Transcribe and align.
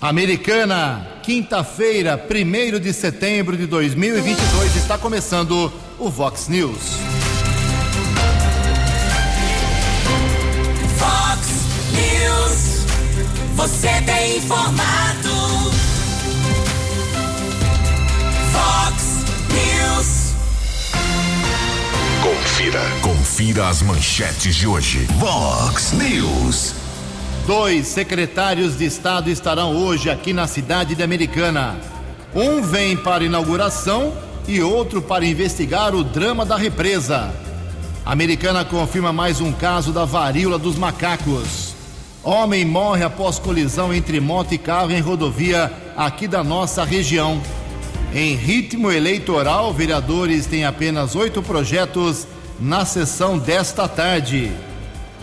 Americana, 0.00 1.06
quinta-feira, 1.22 2.22
1 2.22 2.78
de 2.78 2.92
setembro 2.92 3.56
de 3.56 3.66
2022, 3.66 4.76
está 4.76 4.98
começando 4.98 5.72
o 5.98 6.10
Vox 6.10 6.48
News. 6.48 6.98
Vox 10.98 11.48
News, 11.92 12.84
você 13.54 13.88
tem 14.02 14.36
informado. 14.36 15.70
Vox 18.52 19.24
News. 19.50 20.34
Confira, 22.22 22.82
confira 23.00 23.68
as 23.68 23.80
manchetes 23.80 24.54
de 24.56 24.66
hoje. 24.66 25.06
Vox 25.18 25.92
News. 25.92 26.85
Dois 27.46 27.86
secretários 27.86 28.76
de 28.76 28.84
Estado 28.86 29.30
estarão 29.30 29.76
hoje 29.76 30.10
aqui 30.10 30.32
na 30.32 30.48
cidade 30.48 30.96
de 30.96 31.02
Americana. 31.04 31.76
Um 32.34 32.60
vem 32.60 32.96
para 32.96 33.22
inauguração 33.22 34.12
e 34.48 34.60
outro 34.60 35.00
para 35.00 35.24
investigar 35.24 35.94
o 35.94 36.02
drama 36.02 36.44
da 36.44 36.56
represa. 36.56 37.32
A 38.04 38.10
Americana 38.10 38.64
confirma 38.64 39.12
mais 39.12 39.40
um 39.40 39.52
caso 39.52 39.92
da 39.92 40.04
varíola 40.04 40.58
dos 40.58 40.74
macacos. 40.76 41.72
Homem 42.24 42.64
morre 42.64 43.04
após 43.04 43.38
colisão 43.38 43.94
entre 43.94 44.18
moto 44.18 44.52
e 44.52 44.58
carro 44.58 44.90
em 44.90 45.00
rodovia 45.00 45.72
aqui 45.96 46.26
da 46.26 46.42
nossa 46.42 46.82
região. 46.84 47.40
Em 48.12 48.34
ritmo 48.34 48.90
eleitoral, 48.90 49.72
vereadores 49.72 50.46
têm 50.46 50.64
apenas 50.64 51.14
oito 51.14 51.40
projetos 51.40 52.26
na 52.58 52.84
sessão 52.84 53.38
desta 53.38 53.86
tarde. 53.86 54.50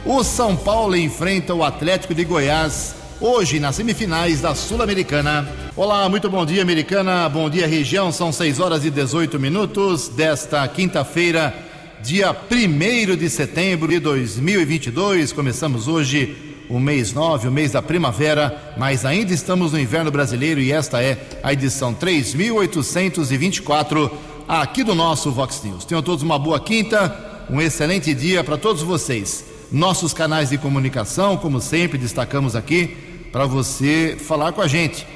O 0.05 0.21
São 0.21 0.53
Paulo 0.53 0.97
enfrenta 0.97 1.55
o 1.55 1.63
Atlético 1.63 2.13
de 2.13 2.25
Goiás 2.25 2.93
hoje 3.21 3.57
nas 3.57 3.77
semifinais 3.77 4.41
da 4.41 4.53
Sul-Americana. 4.53 5.49
Olá, 5.77 6.09
muito 6.09 6.29
bom 6.29 6.45
dia, 6.45 6.61
Americana. 6.61 7.29
Bom 7.29 7.49
dia, 7.49 7.65
região. 7.65 8.11
São 8.11 8.29
6 8.29 8.59
horas 8.59 8.83
e 8.83 8.89
18 8.89 9.39
minutos 9.39 10.09
desta 10.09 10.67
quinta-feira, 10.67 11.55
dia 12.01 12.35
1 12.35 13.15
de 13.15 13.29
setembro 13.29 13.87
de 13.87 14.01
2022. 14.01 15.31
Começamos 15.31 15.87
hoje 15.87 16.35
o 16.69 16.81
mês 16.81 17.13
9, 17.13 17.47
o 17.47 17.51
mês 17.51 17.71
da 17.71 17.81
primavera, 17.81 18.73
mas 18.77 19.05
ainda 19.05 19.33
estamos 19.33 19.71
no 19.71 19.79
inverno 19.79 20.11
brasileiro 20.11 20.59
e 20.59 20.73
esta 20.73 21.01
é 21.01 21.17
a 21.41 21.53
edição 21.53 21.93
3824 21.93 24.11
aqui 24.49 24.83
do 24.83 24.93
nosso 24.93 25.31
Vox 25.31 25.63
News. 25.63 25.85
Tenham 25.85 26.03
todos 26.03 26.23
uma 26.23 26.37
boa 26.37 26.59
quinta, 26.59 27.45
um 27.49 27.61
excelente 27.61 28.13
dia 28.13 28.43
para 28.43 28.57
todos 28.57 28.81
vocês 28.81 29.52
nossos 29.73 30.13
canais 30.13 30.51
de 30.51 30.57
comunicação, 30.59 31.35
como 31.35 31.59
sempre 31.59 31.97
destacamos 31.97 32.55
aqui, 32.55 32.95
para 33.31 33.47
você 33.47 34.15
falar 34.19 34.51
com 34.51 34.61
a 34.61 34.67
gente. 34.67 35.07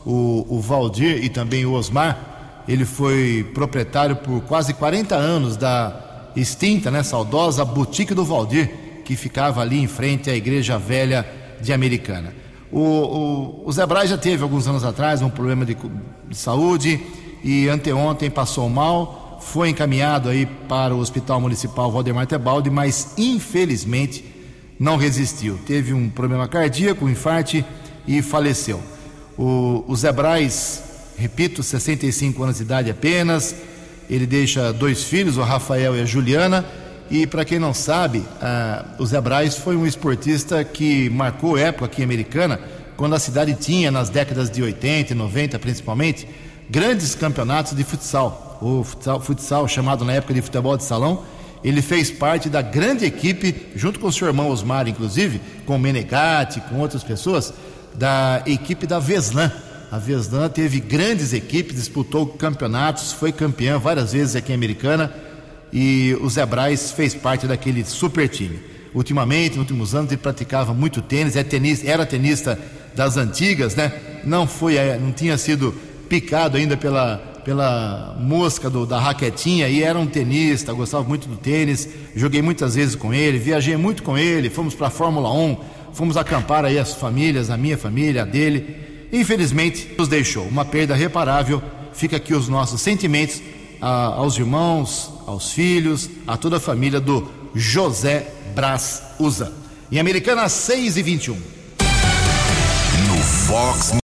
o, 0.05 0.59
Valdir 0.61 1.23
e 1.23 1.29
também 1.29 1.65
o 1.65 1.73
Osmar. 1.73 2.63
Ele 2.67 2.85
foi 2.85 3.49
proprietário 3.53 4.15
por 4.15 4.41
quase 4.41 4.73
40 4.73 5.15
anos 5.15 5.57
da 5.57 6.31
extinta, 6.35 6.89
né, 6.89 7.03
saudosa 7.03 7.65
Boutique 7.65 8.13
do 8.13 8.23
Valdir, 8.23 8.71
que 9.03 9.15
ficava 9.15 9.61
ali 9.61 9.79
em 9.79 9.87
frente 9.87 10.29
à 10.29 10.35
Igreja 10.35 10.77
Velha 10.77 11.27
de 11.61 11.73
Americana. 11.73 12.33
O, 12.71 12.79
o, 12.79 13.63
o 13.65 13.71
Zé 13.71 13.85
Braz 13.85 14.09
já 14.09 14.17
teve 14.17 14.41
alguns 14.41 14.67
anos 14.67 14.83
atrás 14.83 15.21
um 15.21 15.29
problema 15.29 15.65
de, 15.65 15.77
de 16.27 16.37
saúde 16.37 16.99
e 17.43 17.67
anteontem 17.67 18.29
passou 18.29 18.69
mal, 18.69 19.39
foi 19.41 19.69
encaminhado 19.69 20.29
aí 20.29 20.45
para 20.45 20.95
o 20.95 20.99
Hospital 20.99 21.41
Municipal 21.41 21.91
Valdemar 21.91 22.25
Tebaldi, 22.25 22.69
mas 22.69 23.13
infelizmente 23.17 24.23
não 24.79 24.95
resistiu. 24.95 25.59
Teve 25.65 25.93
um 25.93 26.09
problema 26.09 26.47
cardíaco, 26.47 27.05
um 27.05 27.09
infarte 27.09 27.65
e 28.07 28.21
faleceu. 28.21 28.81
O, 29.37 29.83
o 29.87 29.95
Zé 29.95 30.11
Braz, 30.11 30.83
repito, 31.17 31.61
65 31.61 32.41
anos 32.43 32.57
de 32.57 32.63
idade 32.63 32.89
apenas, 32.89 33.55
ele 34.09 34.25
deixa 34.25 34.71
dois 34.71 35.03
filhos, 35.03 35.37
o 35.37 35.41
Rafael 35.41 35.95
e 35.95 36.01
a 36.01 36.05
Juliana, 36.05 36.65
e 37.09 37.27
para 37.27 37.45
quem 37.45 37.59
não 37.59 37.73
sabe, 37.73 38.23
o 38.97 39.05
Zé 39.05 39.19
Braz 39.19 39.57
foi 39.57 39.75
um 39.75 39.85
esportista 39.85 40.63
que 40.63 41.09
marcou 41.09 41.57
época 41.57 41.85
aqui 41.85 42.01
americana, 42.01 42.59
quando 42.95 43.15
a 43.15 43.19
cidade 43.19 43.53
tinha, 43.55 43.91
nas 43.91 44.09
décadas 44.09 44.49
de 44.49 44.61
80 44.61 45.13
e 45.13 45.15
90 45.15 45.59
principalmente, 45.59 46.27
grandes 46.69 47.15
campeonatos 47.15 47.75
de 47.75 47.83
futsal. 47.83 48.57
O 48.61 48.83
futsal, 48.83 49.19
futsal, 49.19 49.67
chamado 49.67 50.05
na 50.05 50.13
época 50.13 50.33
de 50.33 50.41
futebol 50.41 50.77
de 50.77 50.83
salão, 50.83 51.23
ele 51.63 51.81
fez 51.81 52.11
parte 52.11 52.49
da 52.49 52.61
grande 52.61 53.05
equipe, 53.05 53.69
junto 53.75 53.99
com 53.99 54.07
o 54.07 54.11
seu 54.11 54.27
irmão 54.27 54.49
Osmar, 54.49 54.87
inclusive, 54.87 55.41
com 55.65 55.75
o 55.75 55.79
Menegatti, 55.79 56.59
com 56.61 56.79
outras 56.79 57.03
pessoas, 57.03 57.53
da 57.93 58.43
equipe 58.45 58.85
da 58.85 58.99
Veslan. 58.99 59.51
A 59.91 59.97
Veslan 59.97 60.49
teve 60.49 60.79
grandes 60.79 61.33
equipes, 61.33 61.75
disputou 61.75 62.25
campeonatos, 62.25 63.13
foi 63.13 63.31
campeã 63.31 63.77
várias 63.77 64.11
vezes 64.11 64.35
aqui 64.35 64.51
em 64.51 64.55
Americana 64.55 65.13
e 65.73 66.15
o 66.21 66.29
Zé 66.29 66.45
Braz 66.45 66.91
fez 66.91 67.15
parte 67.15 67.47
daquele 67.47 67.83
super 67.83 68.29
time. 68.29 68.59
Ultimamente, 68.93 69.51
nos 69.51 69.59
últimos 69.59 69.95
anos, 69.95 70.11
ele 70.11 70.21
praticava 70.21 70.71
muito 70.71 71.01
tênis, 71.01 71.35
é 71.35 71.43
era 71.85 72.05
tenista 72.05 72.59
das 72.95 73.17
antigas, 73.17 73.75
né? 73.75 73.91
Não 74.23 74.47
foi, 74.47 74.77
é, 74.77 74.99
não 74.99 75.11
tinha 75.11 75.35
sido 75.35 75.73
picado 76.13 76.57
ainda 76.57 76.77
pela, 76.77 77.17
pela 77.43 78.15
mosca 78.19 78.69
do, 78.69 78.85
da 78.85 78.99
raquetinha 78.99 79.67
e 79.67 79.81
era 79.81 79.97
um 79.97 80.05
tenista, 80.05 80.71
gostava 80.71 81.03
muito 81.03 81.27
do 81.27 81.35
tênis, 81.35 81.89
joguei 82.15 82.39
muitas 82.39 82.75
vezes 82.75 82.93
com 82.93 83.11
ele, 83.11 83.39
viajei 83.39 83.75
muito 83.77 84.03
com 84.03 84.15
ele, 84.15 84.47
fomos 84.47 84.75
para 84.75 84.87
a 84.87 84.89
Fórmula 84.91 85.33
1, 85.33 85.57
fomos 85.91 86.15
acampar 86.15 86.65
aí 86.65 86.77
as 86.77 86.93
famílias, 86.93 87.49
a 87.49 87.57
minha 87.57 87.79
família, 87.79 88.21
a 88.21 88.25
dele. 88.25 89.07
Infelizmente, 89.11 89.89
nos 89.97 90.07
deixou 90.07 90.45
uma 90.45 90.63
perda 90.63 90.93
reparável. 90.93 91.63
Fica 91.93 92.17
aqui 92.17 92.35
os 92.35 92.47
nossos 92.47 92.79
sentimentos 92.79 93.41
a, 93.81 94.05
aos 94.13 94.37
irmãos, 94.37 95.11
aos 95.25 95.51
filhos, 95.51 96.11
a 96.27 96.37
toda 96.37 96.57
a 96.57 96.59
família 96.59 96.99
do 96.99 97.27
José 97.55 98.27
Brás 98.53 99.01
Usa. 99.17 99.51
Em 99.91 99.97
Americana 99.97 100.47
6 100.47 100.95
e 100.97 101.01
21. 101.01 101.33
No 101.33 103.17
Fox 103.17 104.02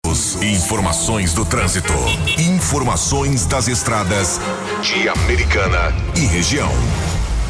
Informações 0.41 1.35
do 1.35 1.45
trânsito. 1.45 1.93
Informações 2.39 3.45
das 3.45 3.67
estradas 3.67 4.41
de 4.81 5.07
Americana 5.07 5.95
e 6.15 6.21
região. 6.21 6.71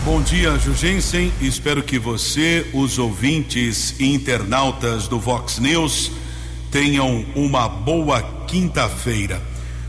Bom 0.03 0.21
dia, 0.21 0.59
Jugensen. 0.59 1.31
Espero 1.39 1.81
que 1.81 1.97
você, 1.97 2.69
os 2.73 2.99
ouvintes 2.99 3.95
e 3.97 4.13
internautas 4.13 5.07
do 5.07 5.17
Vox 5.17 5.57
News, 5.57 6.11
tenham 6.69 7.25
uma 7.33 7.69
boa 7.69 8.21
quinta-feira. 8.45 9.41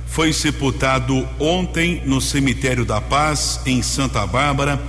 Foi 0.07 0.33
sepultado 0.33 1.29
ontem 1.41 2.03
no 2.07 2.21
Cemitério 2.21 2.85
da 2.85 3.01
Paz, 3.01 3.59
em 3.67 3.83
Santa 3.83 4.25
Bárbara, 4.29 4.81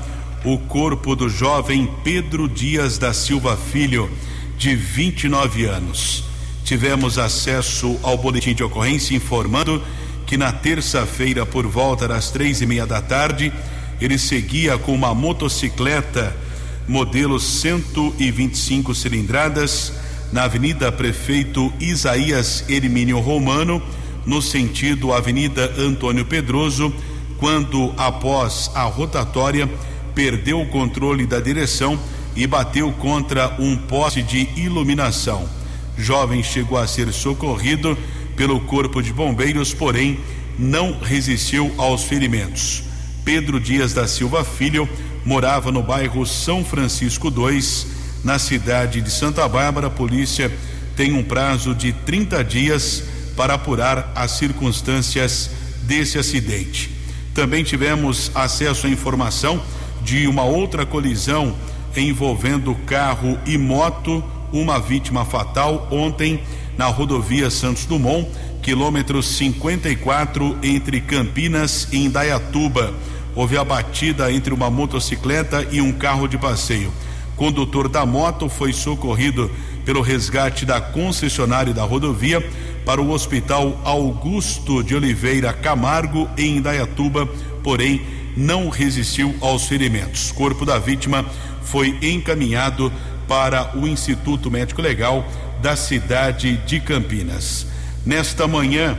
o 0.46 0.60
corpo 0.60 1.16
do 1.16 1.28
jovem 1.28 1.92
Pedro 2.04 2.48
Dias 2.48 3.00
da 3.00 3.12
Silva 3.12 3.58
Filho, 3.58 4.08
de 4.56 4.76
29 4.76 5.66
anos 5.66 6.32
tivemos 6.64 7.18
acesso 7.18 8.00
ao 8.02 8.18
boletim 8.18 8.54
de 8.54 8.64
ocorrência 8.64 9.16
informando 9.16 9.84
que 10.26 10.38
na 10.38 10.52
terça-feira, 10.52 11.46
por 11.46 11.68
volta 11.68 12.08
das 12.08 12.32
três 12.32 12.62
e 12.62 12.66
meia 12.66 12.86
da 12.86 13.02
tarde, 13.02 13.52
ele 14.00 14.18
seguia 14.18 14.78
com 14.78 14.94
uma 14.94 15.14
motocicleta 15.14 16.36
modelo 16.88 17.40
125 17.40 18.94
cilindradas, 18.94 19.94
na 20.32 20.44
Avenida 20.44 20.92
Prefeito 20.92 21.72
Isaías 21.80 22.66
Hermínio 22.68 23.20
Romano, 23.20 23.82
no 24.26 24.42
sentido 24.42 25.14
Avenida 25.14 25.72
Antônio 25.78 26.26
Pedroso, 26.26 26.92
quando, 27.38 27.94
após 27.98 28.72
a 28.74 28.84
rotatória, 28.84 29.70
perdeu 30.16 30.60
o 30.60 30.68
controle 30.68 31.28
da 31.28 31.40
direção 31.40 32.00
e 32.36 32.48
bateu 32.48 32.92
contra 32.94 33.56
um 33.60 33.78
poste 33.78 34.24
de 34.24 34.50
iluminação. 34.56 35.48
Jovem 35.98 36.44
chegou 36.44 36.78
a 36.78 36.88
ser 36.88 37.12
socorrido 37.12 37.98
pelo 38.36 38.62
Corpo 38.62 39.02
de 39.02 39.14
Bombeiros, 39.14 39.74
porém 39.74 40.20
não 40.58 41.00
resistiu 41.00 41.74
aos 41.78 42.04
ferimentos. 42.04 42.84
Pedro 43.24 43.60
Dias 43.60 43.94
da 43.94 44.08
Silva 44.08 44.44
Filho 44.44 44.88
morava 45.26 45.72
no 45.72 45.82
bairro 45.82 46.26
São 46.26 46.64
Francisco 46.64 47.30
2, 47.30 47.88
na 48.24 48.38
cidade 48.38 49.02
de 49.02 49.10
Santa 49.10 49.48
Bárbara. 49.48 49.88
A 49.88 49.92
polícia 49.92 50.52
tem 50.96 51.14
um 51.14 51.24
prazo 51.24 51.74
de 51.74 51.92
30 51.92 52.44
dias 52.44 53.04
para 53.36 53.56
apurar 53.56 54.12
as 54.16 54.32
circunstâncias 54.32 55.50
desse 55.84 56.18
acidente. 56.18 56.90
Também 57.34 57.64
tivemos 57.64 58.32
acesso 58.36 58.86
à 58.86 58.90
informação 58.90 59.64
de 60.04 60.28
uma 60.28 60.44
outra 60.44 60.86
colisão 60.86 61.56
envolvendo 61.96 62.76
carro 62.86 63.40
e 63.46 63.58
moto, 63.58 64.24
uma 64.54 64.80
vítima 64.80 65.26
fatal 65.26 65.88
ontem 65.92 66.42
na 66.78 66.86
rodovia 66.86 67.50
Santos 67.50 67.86
Dumont, 67.86 68.30
quilômetro 68.62 69.22
54 69.22 70.60
entre 70.62 71.02
Campinas 71.02 71.88
e 71.92 72.06
Indaiatuba. 72.06 72.94
Houve 73.36 73.58
a 73.58 73.64
batida 73.64 74.32
entre 74.32 74.54
uma 74.54 74.70
motocicleta 74.70 75.68
e 75.72 75.82
um 75.82 75.92
carro 75.92 76.28
de 76.28 76.38
passeio. 76.38 76.94
Condutor 77.36 77.90
da 77.90 78.06
moto 78.06 78.48
foi 78.48 78.72
socorrido 78.72 79.50
pelo 79.84 80.02
resgate 80.02 80.66
da 80.66 80.80
concessionária 80.80 81.74
da 81.74 81.84
rodovia 81.84 82.48
para 82.86 83.02
o 83.02 83.10
Hospital 83.10 83.80
Augusto 83.84 84.84
de 84.84 84.96
Oliveira 84.96 85.52
Camargo 85.52 86.30
em 86.38 86.58
Indaiatuba, 86.58 87.28
porém 87.64 88.02
não 88.38 88.70
resistiu 88.70 89.36
aos 89.42 89.66
ferimentos. 89.66 90.32
Corpo 90.32 90.66
da 90.66 90.78
vítima 90.78 91.26
foi 91.64 91.98
encaminhado 92.02 92.92
para 93.28 93.78
o 93.78 93.88
Instituto 93.88 94.50
Médico 94.52 94.82
Legal 94.82 95.26
da 95.62 95.76
cidade 95.76 96.58
de 96.66 96.80
Campinas. 96.80 97.66
Nesta 98.06 98.48
manhã 98.48 98.98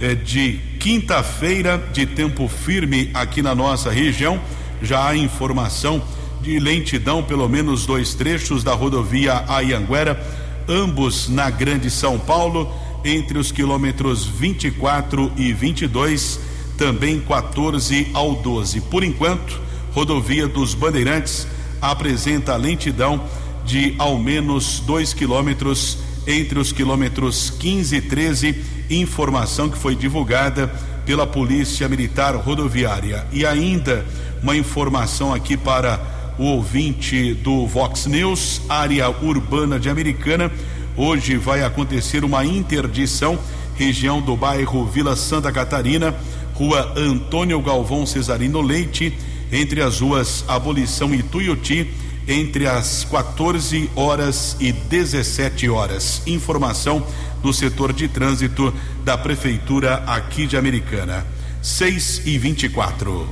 eh, 0.00 0.14
de 0.14 0.58
quinta-feira, 0.80 1.82
de 1.92 2.06
tempo 2.06 2.48
firme 2.48 3.10
aqui 3.12 3.42
na 3.42 3.54
nossa 3.54 3.90
região, 3.90 4.40
já 4.82 5.08
há 5.08 5.16
informação 5.16 6.02
de 6.40 6.58
lentidão, 6.58 7.22
pelo 7.22 7.48
menos 7.48 7.86
dois 7.86 8.14
trechos 8.14 8.62
da 8.62 8.72
rodovia 8.72 9.44
Ayanguera, 9.48 10.20
ambos 10.68 11.28
na 11.28 11.50
Grande 11.50 11.90
São 11.90 12.18
Paulo, 12.18 12.72
entre 13.04 13.38
os 13.38 13.52
quilômetros 13.52 14.26
24 14.26 15.32
e 15.36 15.52
22 15.52 16.40
também 16.76 17.20
14 17.20 18.08
ao 18.12 18.34
12. 18.34 18.80
Por 18.82 19.02
enquanto, 19.02 19.60
rodovia 19.92 20.46
dos 20.46 20.74
Bandeirantes 20.74 21.46
apresenta 21.80 22.56
lentidão 22.56 23.24
de 23.66 23.94
ao 23.98 24.18
menos 24.18 24.80
2 24.80 25.12
quilômetros 25.12 25.98
entre 26.26 26.58
os 26.58 26.72
quilômetros 26.72 27.50
15 27.50 27.96
e 27.96 28.00
13. 28.00 28.64
Informação 28.88 29.68
que 29.68 29.76
foi 29.76 29.94
divulgada 29.94 30.68
pela 31.04 31.26
Polícia 31.26 31.88
Militar 31.88 32.34
Rodoviária. 32.36 33.26
E 33.32 33.44
ainda 33.44 34.06
uma 34.42 34.56
informação 34.56 35.34
aqui 35.34 35.56
para 35.56 36.00
o 36.38 36.44
ouvinte 36.44 37.34
do 37.34 37.66
Vox 37.66 38.06
News, 38.06 38.62
área 38.68 39.08
urbana 39.10 39.78
de 39.78 39.88
Americana. 39.88 40.50
Hoje 40.96 41.36
vai 41.36 41.62
acontecer 41.62 42.24
uma 42.24 42.44
interdição, 42.44 43.38
região 43.74 44.20
do 44.20 44.36
bairro 44.36 44.86
Vila 44.86 45.14
Santa 45.16 45.52
Catarina 45.52 46.14
Rua 46.56 46.94
Antônio 46.96 47.60
Galvão 47.60 48.06
Cesarino 48.06 48.62
Leite, 48.62 49.12
entre 49.52 49.82
as 49.82 50.00
ruas 50.00 50.42
Abolição 50.48 51.14
e 51.14 51.22
Tuiuti, 51.22 51.86
entre 52.28 52.66
as 52.66 53.04
14 53.04 53.90
horas 53.94 54.56
e 54.58 54.72
17 54.72 55.68
horas. 55.68 56.22
Informação 56.26 57.06
do 57.42 57.52
setor 57.52 57.92
de 57.92 58.08
trânsito 58.08 58.74
da 59.04 59.16
Prefeitura 59.16 60.02
aqui 60.06 60.46
de 60.46 60.56
Americana. 60.56 61.26
6 61.62 62.22
e 62.26 62.38
24. 62.38 63.28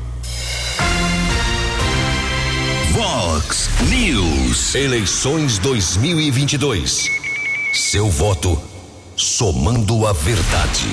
Vox 2.93 3.69
News. 3.89 4.75
Eleições 4.75 5.59
2022. 5.59 7.09
Seu 7.73 8.09
voto 8.09 8.61
somando 9.17 10.07
a 10.07 10.13
verdade. 10.13 10.89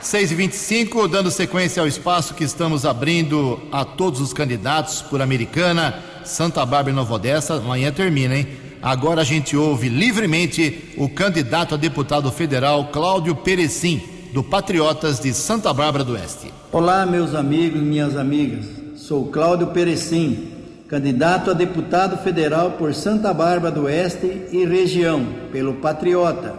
6 0.00 0.30
e 0.30 0.34
25 0.34 1.08
dando 1.08 1.30
sequência 1.30 1.80
ao 1.80 1.88
espaço 1.88 2.34
que 2.34 2.44
estamos 2.44 2.84
abrindo 2.84 3.60
a 3.72 3.84
todos 3.84 4.20
os 4.20 4.32
candidatos 4.32 5.02
por 5.02 5.20
Americana, 5.20 6.02
Santa 6.26 6.66
Bárbara 6.66 6.90
e 6.90 6.96
Nova 6.96 7.14
Odessa. 7.14 7.54
Amanhã 7.54 7.90
termina, 7.92 8.36
hein? 8.36 8.46
Agora 8.82 9.22
a 9.22 9.24
gente 9.24 9.56
ouve 9.56 9.88
livremente 9.88 10.94
o 10.96 11.08
candidato 11.08 11.74
a 11.74 11.78
deputado 11.78 12.30
federal 12.30 12.88
Cláudio 12.92 13.34
Perecim, 13.34 14.02
do 14.32 14.42
Patriotas 14.42 15.18
de 15.18 15.32
Santa 15.32 15.72
Bárbara 15.72 16.04
do 16.04 16.12
Oeste. 16.12 16.52
Olá, 16.70 17.06
meus 17.06 17.34
amigos 17.34 17.80
minhas 17.80 18.16
amigas. 18.16 18.66
Sou 18.96 19.26
Cláudio 19.26 19.68
Perecim, 19.68 20.48
candidato 20.88 21.50
a 21.50 21.54
deputado 21.54 22.18
federal 22.18 22.72
por 22.72 22.94
Santa 22.94 23.32
Bárbara 23.32 23.72
do 23.74 23.84
Oeste 23.84 24.42
e 24.52 24.64
região, 24.64 25.26
pelo 25.50 25.74
Patriota. 25.74 26.54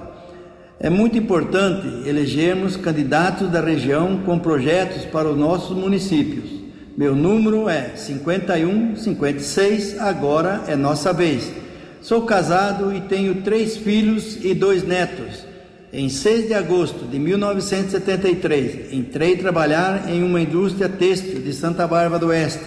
É 0.79 0.89
muito 0.89 1.17
importante 1.17 2.07
elegermos 2.07 2.75
candidatos 2.75 3.49
da 3.49 3.61
região 3.61 4.19
com 4.25 4.37
projetos 4.37 5.05
para 5.05 5.27
os 5.27 5.37
nossos 5.37 5.75
municípios. 5.75 6.56
Meu 6.97 7.15
número 7.15 7.69
é 7.69 7.91
5156, 7.95 9.99
agora 9.99 10.63
é 10.67 10.75
nossa 10.75 11.13
vez. 11.13 11.53
Sou 12.01 12.23
casado 12.23 12.91
e 12.91 13.01
tenho 13.01 13.43
três 13.43 13.77
filhos 13.77 14.43
e 14.43 14.55
dois 14.55 14.81
netos. 14.81 15.45
Em 15.93 16.09
6 16.09 16.47
de 16.47 16.55
agosto 16.55 17.05
de 17.05 17.19
1973, 17.19 18.91
entrei 18.91 19.37
trabalhar 19.37 20.09
em 20.09 20.23
uma 20.23 20.41
indústria 20.41 20.89
têxtil 20.89 21.39
de 21.39 21.53
Santa 21.53 21.85
Bárbara 21.85 22.17
do 22.17 22.29
Oeste. 22.29 22.65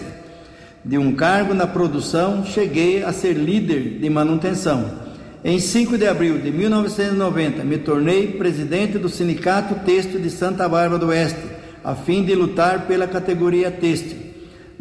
De 0.85 0.97
um 0.97 1.13
cargo 1.13 1.53
na 1.53 1.67
produção, 1.67 2.45
cheguei 2.45 3.03
a 3.03 3.11
ser 3.11 3.33
líder 3.33 3.99
de 3.99 4.09
manutenção. 4.09 5.11
Em 5.43 5.59
5 5.59 5.97
de 5.97 6.07
abril 6.07 6.37
de 6.37 6.51
1990, 6.51 7.65
me 7.65 7.79
tornei 7.79 8.27
presidente 8.27 8.97
do 8.97 9.09
Sindicato 9.09 9.75
Têxtil 9.85 10.21
de 10.21 10.29
Santa 10.29 10.69
Bárbara 10.69 10.99
do 10.99 11.07
Oeste, 11.07 11.41
a 11.83 11.95
fim 11.95 12.23
de 12.23 12.33
lutar 12.33 12.87
pela 12.87 13.07
categoria 13.07 13.69
têxtil. 13.69 14.20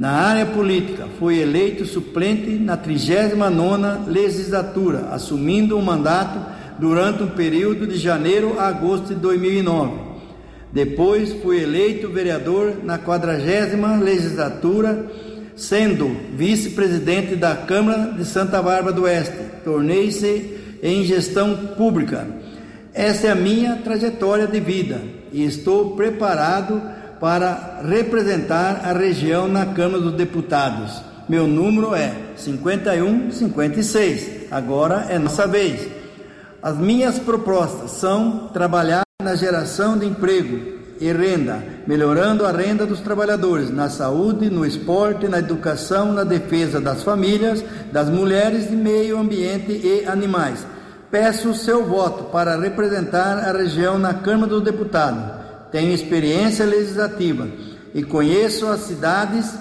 Na 0.01 0.13
área 0.13 0.47
política, 0.47 1.07
fui 1.19 1.43
eleito 1.43 1.85
suplente 1.85 2.53
na 2.53 2.75
39ª 2.75 4.07
legislatura, 4.07 5.09
assumindo 5.13 5.79
o 5.79 5.83
mandato 5.83 6.41
durante 6.79 7.23
um 7.23 7.27
período 7.27 7.87
de 7.87 7.99
janeiro 7.99 8.59
a 8.59 8.69
agosto 8.69 9.09
de 9.09 9.17
2009. 9.17 9.93
Depois 10.73 11.35
fui 11.43 11.63
eleito 11.63 12.09
vereador 12.09 12.77
na 12.83 12.97
40 12.97 13.99
legislatura 14.03 15.05
sendo 15.55 16.17
vice-presidente 16.35 17.37
da 17.37 17.55
Câmara 17.55 18.15
de 18.17 18.25
Santa 18.25 18.63
Bárbara 18.63 18.95
do 18.95 19.03
Oeste. 19.03 19.37
Tornei-se 19.63 20.57
em 20.83 21.05
gestão 21.05 21.75
pública. 21.77 22.27
Essa 22.95 23.27
é 23.27 23.31
a 23.33 23.35
minha 23.35 23.77
trajetória 23.77 24.47
de 24.47 24.61
vida 24.61 25.03
e 25.31 25.45
estou 25.45 25.91
preparado 25.95 26.81
para 27.21 27.83
representar 27.87 28.81
a 28.85 28.93
região 28.93 29.47
na 29.47 29.67
Câmara 29.67 30.03
dos 30.03 30.15
Deputados. 30.15 31.01
Meu 31.29 31.47
número 31.47 31.95
é 31.95 32.13
5156. 32.37 34.51
Agora 34.51 35.07
é 35.11 35.19
nossa 35.19 35.47
vez. 35.47 35.87
As 36.63 36.77
minhas 36.77 37.19
propostas 37.19 37.93
são 37.93 38.49
trabalhar 38.53 39.03
na 39.23 39.35
geração 39.35 39.99
de 39.99 40.07
emprego, 40.07 40.81
e 41.01 41.11
renda, 41.13 41.65
melhorando 41.87 42.45
a 42.45 42.53
renda 42.53 42.85
dos 42.85 43.01
trabalhadores 43.01 43.71
na 43.71 43.89
saúde, 43.89 44.51
no 44.51 44.67
esporte, 44.67 45.27
na 45.27 45.39
educação, 45.39 46.13
na 46.13 46.25
defesa 46.25 46.79
das 46.79 47.03
famílias, 47.03 47.65
das 47.91 48.11
mulheres, 48.11 48.69
de 48.69 48.77
meio 48.77 49.19
ambiente 49.19 49.73
e 49.73 50.05
animais. 50.07 50.67
Peço 51.11 51.51
o 51.51 51.55
seu 51.55 51.87
voto 51.87 52.25
para 52.25 52.61
representar 52.61 53.39
a 53.39 53.51
região 53.51 53.99
na 53.99 54.13
Câmara 54.13 54.51
dos 54.51 54.63
Deputados. 54.63 55.40
Tenho 55.71 55.93
experiência 55.93 56.65
legislativa 56.65 57.49
e 57.95 58.03
conheço 58.03 58.67
as 58.67 58.81
cidades. 58.81 59.55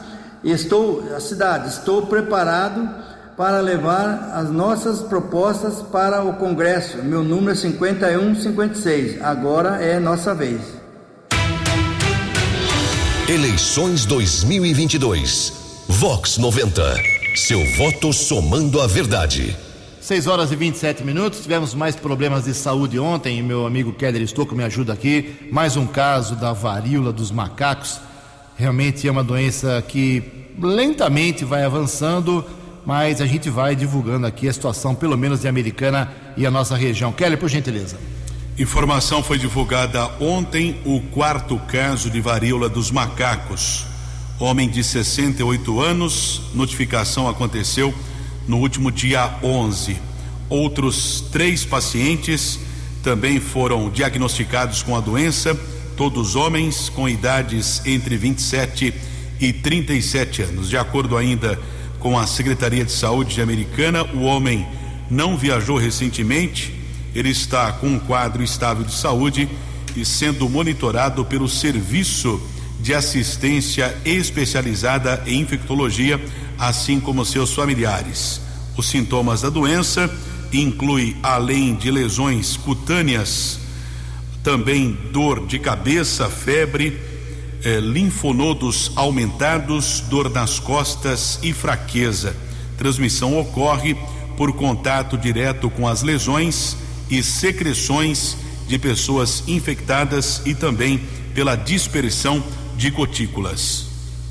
Estou, 0.44 1.04
a 1.16 1.20
cidade, 1.20 1.70
estou 1.70 2.08
preparado 2.08 2.90
para 3.36 3.62
levar 3.62 4.32
as 4.34 4.50
nossas 4.50 5.02
propostas 5.02 5.82
para 5.82 6.24
o 6.24 6.34
Congresso. 6.34 6.98
Meu 6.98 7.24
número 7.24 7.52
é 7.52 7.56
5156. 7.56 9.22
Agora 9.22 9.82
é 9.82 10.00
nossa 10.00 10.34
vez. 10.34 10.62
Eleições 13.30 14.06
2022. 14.06 15.54
Vox 15.88 16.38
90. 16.38 16.82
Seu 17.36 17.60
voto 17.78 18.12
somando 18.12 18.82
a 18.82 18.88
verdade. 18.88 19.69
6 20.10 20.26
horas 20.26 20.52
e 20.52 20.56
27 20.56 21.04
minutos. 21.04 21.40
Tivemos 21.42 21.76
mais 21.76 21.96
problemas 21.96 22.46
de 22.46 22.54
saúde 22.56 22.98
ontem 22.98 23.38
e 23.38 23.44
meu 23.44 23.68
amigo 23.68 23.94
Keller 23.94 24.24
Estocco 24.24 24.56
me 24.56 24.64
ajuda 24.64 24.92
aqui. 24.92 25.36
Mais 25.52 25.78
um 25.78 25.86
caso 25.86 26.36
da 26.36 26.52
varíola 26.52 27.14
dos 27.14 27.30
macacos. 27.30 28.00
Realmente 28.58 29.08
é 29.08 29.12
uma 29.12 29.24
doença 29.24 29.86
que 29.88 30.24
lentamente 30.60 31.46
vai 31.46 31.64
avançando, 31.64 32.44
mas 32.84 33.22
a 33.22 33.28
gente 33.28 33.52
vai 33.52 33.76
divulgando 33.76 34.26
aqui 34.26 34.50
a 34.50 34.54
situação, 34.54 34.96
pelo 34.96 35.16
menos 35.16 35.42
de 35.42 35.48
Americana 35.48 36.12
e 36.36 36.44
a 36.44 36.50
nossa 36.50 36.76
região. 36.76 37.12
Keller, 37.12 37.38
por 37.38 37.48
gentileza. 37.48 37.96
Informação 38.58 39.22
foi 39.22 39.38
divulgada 39.38 40.10
ontem 40.20 40.82
o 40.86 41.02
quarto 41.12 41.56
caso 41.68 42.10
de 42.10 42.20
varíola 42.20 42.68
dos 42.68 42.90
macacos. 42.90 43.86
Homem 44.40 44.68
de 44.68 44.84
68 44.84 45.80
anos, 45.80 46.42
notificação 46.56 47.30
aconteceu 47.30 47.94
no 48.50 48.58
último 48.58 48.92
dia 48.92 49.38
11. 49.42 49.96
Outros 50.50 51.24
três 51.32 51.64
pacientes 51.64 52.60
também 53.02 53.40
foram 53.40 53.90
diagnosticados 53.90 54.84
com 54.84 54.98
a 54.98 55.00
doença, 55.00 55.58
todos 55.96 56.36
homens 56.36 56.90
com 56.90 57.08
idades 57.08 57.82
entre 57.86 58.18
27 58.18 58.94
e 59.40 59.54
37 59.54 60.42
anos. 60.42 60.70
De 60.70 60.76
acordo 60.78 61.16
ainda 61.16 61.58
com 62.00 62.20
a 62.20 62.28
Secretaria 62.28 62.84
de 62.84 62.92
Saúde 62.92 63.36
de 63.36 63.42
Americana, 63.42 64.04
o 64.04 64.24
homem 64.24 64.68
não 65.10 65.38
viajou 65.38 65.78
recentemente 65.78 66.80
ele 67.14 67.30
está 67.30 67.72
com 67.72 67.88
um 67.88 68.00
quadro 68.00 68.44
estável 68.44 68.84
de 68.84 68.94
saúde 68.94 69.50
e 69.96 70.06
sendo 70.06 70.48
monitorado 70.48 71.26
pelo 71.26 71.48
Serviço 71.48 72.40
de 72.80 72.94
Assistência 72.94 73.96
Especializada 74.06 75.24
em 75.26 75.42
Infectologia, 75.42 76.20
assim 76.58 77.00
como 77.00 77.26
seus 77.26 77.54
familiares. 77.54 78.42
Os 78.78 78.88
sintomas 78.88 79.42
da 79.42 79.50
doença 79.50 80.10
incluem, 80.52 81.16
além 81.22 81.76
de 81.76 81.92
lesões 81.92 82.58
cutâneas, 82.58 83.60
também 84.44 84.98
dor 85.12 85.46
de 85.46 85.60
cabeça, 85.60 86.30
febre, 86.30 87.00
eh, 87.64 87.80
linfonodos 87.80 88.92
aumentados, 88.96 90.02
dor 90.10 90.30
nas 90.30 90.60
costas 90.60 91.40
e 91.44 91.52
fraqueza. 91.52 92.36
Transmissão 92.78 93.38
ocorre 93.38 93.96
por 94.38 94.54
contato 94.54 95.18
direto 95.18 95.70
com 95.70 95.86
as 95.86 96.02
lesões 96.02 96.78
e 97.10 97.22
secreções 97.22 98.38
de 98.68 98.80
pessoas 98.80 99.44
infectadas 99.48 100.42
e 100.46 100.54
também 100.54 101.02
pela 101.34 101.56
dispersão 101.56 102.42
de 102.80 102.90
gotículas. 102.90 103.88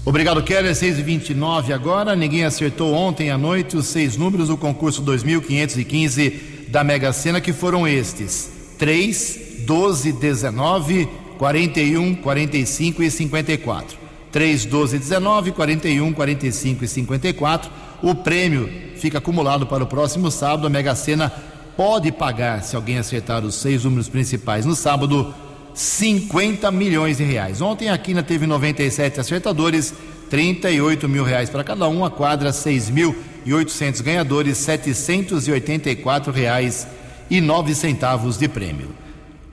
Obrigado, 0.06 0.42
Keller. 0.42 0.74
6 0.74 0.98
e 0.98 1.02
29 1.02 1.70
agora. 1.70 2.16
Ninguém 2.16 2.46
acertou 2.46 2.94
ontem 2.94 3.30
à 3.30 3.36
noite 3.36 3.76
os 3.76 3.86
seis 3.86 4.16
números 4.16 4.48
do 4.48 4.56
concurso 4.56 5.02
2515 5.02 6.66
da 6.68 6.82
Mega 6.82 7.12
Sena, 7.12 7.42
que 7.42 7.52
foram 7.52 7.86
estes: 7.86 8.50
3, 8.78 9.64
12, 9.66 10.12
19, 10.12 11.06
41, 11.36 12.14
45 12.14 13.02
e 13.02 13.10
54. 13.10 13.98
3, 14.32 14.64
12, 14.64 14.98
19, 14.98 15.52
41, 15.52 16.12
45 16.14 16.84
e 16.84 16.88
54. 16.88 17.70
O 18.02 18.14
prêmio 18.14 18.70
fica 18.96 19.18
acumulado 19.18 19.66
para 19.66 19.84
o 19.84 19.86
próximo 19.86 20.30
sábado. 20.30 20.66
A 20.66 20.70
Mega 20.70 20.94
Sena 20.94 21.30
pode 21.76 22.10
pagar, 22.10 22.62
se 22.62 22.74
alguém 22.74 22.96
acertar 22.96 23.44
os 23.44 23.56
seis 23.56 23.84
números 23.84 24.08
principais 24.08 24.64
no 24.64 24.74
sábado, 24.74 25.34
50 25.78 26.72
milhões 26.72 27.18
de 27.18 27.24
reais. 27.24 27.60
Ontem 27.60 27.88
a 27.88 27.96
Quina 27.96 28.20
teve 28.20 28.48
97 28.48 29.20
acertadores, 29.20 29.94
38 30.28 31.08
mil 31.08 31.22
reais 31.22 31.48
para 31.48 31.62
cada 31.62 31.88
um, 31.88 32.04
a 32.04 32.10
quadra 32.10 32.50
6.800 32.50 34.02
ganhadores, 34.02 34.58
784 34.58 36.32
reais 36.32 36.88
e 37.30 37.40
nove 37.40 37.76
centavos 37.76 38.36
de 38.36 38.48
prêmio. 38.48 38.88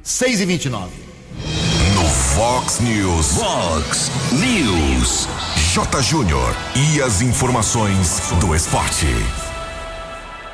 6 0.01 0.41
e 0.41 0.45
29. 0.45 0.89
No 1.93 2.03
Fox 2.05 2.79
News. 2.79 3.37
Fox 3.37 4.11
News. 4.31 5.27
J. 5.73 6.01
Júnior. 6.01 6.55
E 6.75 7.01
as 7.03 7.21
informações 7.21 8.19
do 8.41 8.55
esporte. 8.55 9.05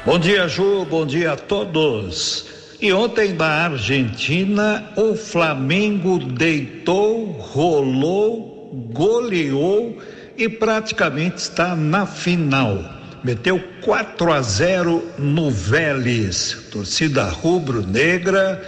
Bom 0.05 0.19
dia, 0.19 0.49
Ju. 0.49 0.83
Bom 0.83 1.05
dia 1.05 1.31
a 1.31 1.37
todos. 1.37 2.60
E 2.81 2.91
ontem 2.91 3.31
na 3.33 3.65
Argentina, 3.65 4.91
o 4.95 5.13
Flamengo 5.13 6.17
deitou, 6.17 7.25
rolou, 7.25 8.89
goleou 8.91 10.01
e 10.35 10.49
praticamente 10.49 11.37
está 11.37 11.75
na 11.75 12.07
final. 12.07 12.83
Meteu 13.23 13.61
4 13.81 14.33
a 14.33 14.41
0 14.41 15.03
no 15.19 15.51
Vélez. 15.51 16.69
Torcida 16.71 17.25
rubro-negra 17.25 18.59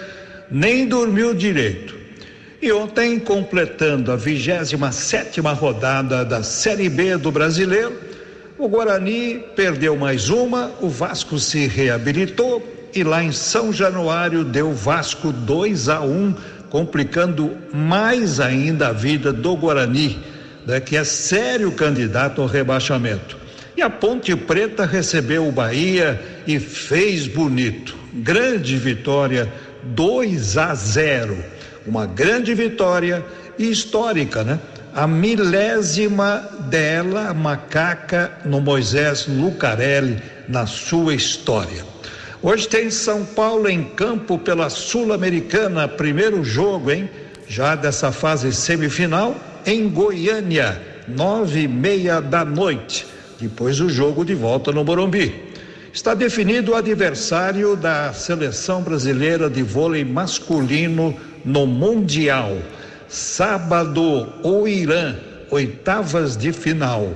nem 0.51 0.87
dormiu 0.87 1.33
direito. 1.33 1.97
E 2.61 2.71
ontem, 2.71 3.17
completando 3.17 4.11
a 4.11 4.15
27 4.15 4.77
sétima 4.93 5.53
rodada 5.53 6.23
da 6.23 6.43
Série 6.43 6.87
B 6.87 7.17
do 7.17 7.31
Brasileiro, 7.31 7.99
o 8.59 8.67
Guarani 8.67 9.43
perdeu 9.55 9.97
mais 9.97 10.29
uma, 10.29 10.71
o 10.81 10.87
Vasco 10.87 11.39
se 11.39 11.65
reabilitou 11.65 12.82
e 12.93 13.03
lá 13.03 13.23
em 13.23 13.31
São 13.31 13.71
Januário 13.73 14.43
deu 14.43 14.73
Vasco 14.73 15.31
2 15.31 15.89
a 15.89 16.01
1, 16.01 16.05
um, 16.05 16.35
complicando 16.69 17.51
mais 17.73 18.39
ainda 18.39 18.89
a 18.89 18.91
vida 18.91 19.31
do 19.31 19.55
Guarani, 19.55 20.19
né, 20.65 20.79
que 20.79 20.95
é 20.95 21.03
sério 21.03 21.71
candidato 21.71 22.41
ao 22.41 22.47
rebaixamento. 22.47 23.37
E 23.75 23.81
a 23.81 23.89
Ponte 23.89 24.35
Preta 24.35 24.85
recebeu 24.85 25.47
o 25.47 25.51
Bahia 25.51 26.21
e 26.45 26.59
fez 26.59 27.27
bonito. 27.27 27.95
Grande 28.13 28.77
vitória, 28.77 29.51
2 29.83 30.57
a 30.57 30.75
0. 30.75 31.37
Uma 31.85 32.05
grande 32.05 32.53
vitória 32.53 33.25
e 33.57 33.69
histórica, 33.69 34.43
né? 34.43 34.59
a 34.93 35.07
milésima 35.07 36.47
dela, 36.69 37.33
macaca, 37.33 38.31
no 38.45 38.61
Moisés 38.61 39.25
Lucarelli, 39.27 40.21
na 40.47 40.67
sua 40.67 41.15
história. 41.15 41.92
Hoje 42.45 42.67
tem 42.67 42.91
São 42.91 43.23
Paulo 43.23 43.69
em 43.69 43.85
campo 43.85 44.37
pela 44.37 44.69
Sul-Americana, 44.69 45.87
primeiro 45.87 46.43
jogo, 46.43 46.91
hein? 46.91 47.09
Já 47.47 47.73
dessa 47.73 48.11
fase 48.11 48.51
semifinal, 48.51 49.37
em 49.65 49.87
Goiânia, 49.87 50.77
nove 51.07 51.61
e 51.61 51.67
meia 51.69 52.19
da 52.19 52.43
noite. 52.43 53.07
Depois 53.39 53.79
o 53.79 53.87
jogo 53.87 54.25
de 54.25 54.35
volta 54.35 54.73
no 54.73 54.83
Morumbi. 54.83 55.33
Está 55.93 56.13
definido 56.13 56.73
o 56.73 56.75
adversário 56.75 57.77
da 57.77 58.11
seleção 58.11 58.81
brasileira 58.81 59.49
de 59.49 59.63
vôlei 59.63 60.03
masculino 60.03 61.15
no 61.45 61.65
Mundial. 61.65 62.57
Sábado, 63.07 64.27
o 64.43 64.67
Irã, 64.67 65.15
oitavas 65.49 66.35
de 66.35 66.51
final. 66.51 67.13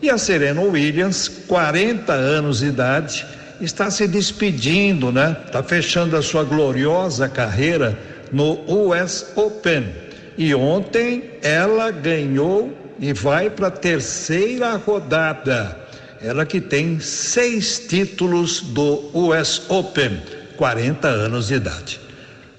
E 0.00 0.08
a 0.08 0.16
Serena 0.16 0.60
Williams, 0.60 1.26
40 1.48 2.12
anos 2.12 2.60
de 2.60 2.66
idade, 2.66 3.26
está 3.64 3.90
se 3.90 4.06
despedindo, 4.08 5.12
né? 5.12 5.36
Está 5.46 5.62
fechando 5.62 6.16
a 6.16 6.22
sua 6.22 6.42
gloriosa 6.44 7.28
carreira 7.28 7.98
no 8.32 8.58
US 8.66 9.26
Open. 9.36 9.94
E 10.36 10.52
ontem 10.54 11.30
ela 11.42 11.90
ganhou 11.90 12.76
e 12.98 13.12
vai 13.12 13.50
para 13.50 13.68
a 13.68 13.70
terceira 13.70 14.74
rodada. 14.76 15.78
Ela 16.20 16.44
que 16.46 16.60
tem 16.60 16.98
seis 17.00 17.80
títulos 17.88 18.60
do 18.60 19.10
US 19.12 19.62
Open, 19.68 20.22
40 20.56 21.08
anos 21.08 21.48
de 21.48 21.54
idade. 21.54 22.00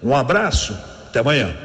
Um 0.01 0.15
abraço, 0.15 0.77
até 1.07 1.19
amanhã. 1.19 1.55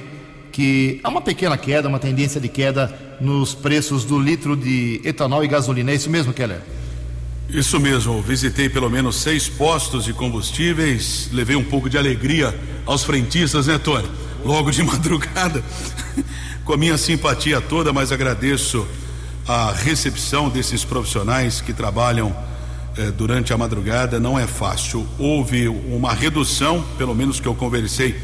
que 0.51 0.99
há 1.05 1.09
uma 1.09 1.21
pequena 1.21 1.57
queda, 1.57 1.89
uma 1.89 2.01
tendência 2.01 2.41
de 2.41 2.49
queda 2.49 2.93
nos 3.21 3.55
preços 3.55 4.05
do 4.05 4.19
litro 4.19 4.57
de 4.57 5.01
etanol 5.05 5.45
e 5.45 5.47
gasolina. 5.47 5.93
É 5.93 5.95
isso 5.95 6.11
mesmo, 6.11 6.33
Keller? 6.33 6.61
Isso 7.49 7.79
mesmo, 7.79 8.21
visitei 8.21 8.69
pelo 8.69 8.91
menos 8.91 9.23
seis 9.23 9.49
postos 9.49 10.05
de 10.07 10.13
combustíveis, 10.13 11.29
levei 11.33 11.55
um 11.55 11.63
pouco 11.63 11.89
de 11.89 11.97
alegria 11.97 12.53
aos 12.85 13.05
frentistas, 13.05 13.69
né, 13.69 13.79
Tony? 13.79 14.09
Logo 14.45 14.73
de 14.73 14.83
madrugada, 14.83 15.63
com 16.65 16.73
a 16.73 16.77
minha 16.77 16.99
simpatia 16.99 17.61
toda, 17.61 17.93
mas 17.93 18.11
agradeço 18.11 18.85
a 19.47 19.73
recepção 19.73 20.49
desses 20.49 20.85
profissionais 20.85 21.61
que 21.61 21.73
trabalham 21.73 22.35
eh, 22.97 23.11
durante 23.11 23.53
a 23.53 23.59
madrugada. 23.59 24.21
Não 24.21 24.39
é 24.39 24.47
fácil. 24.47 25.07
Houve 25.19 25.69
uma 25.69 26.13
redução, 26.13 26.85
pelo 26.99 27.15
menos 27.15 27.41
que 27.41 27.47
eu 27.47 27.55
conversei 27.55 28.15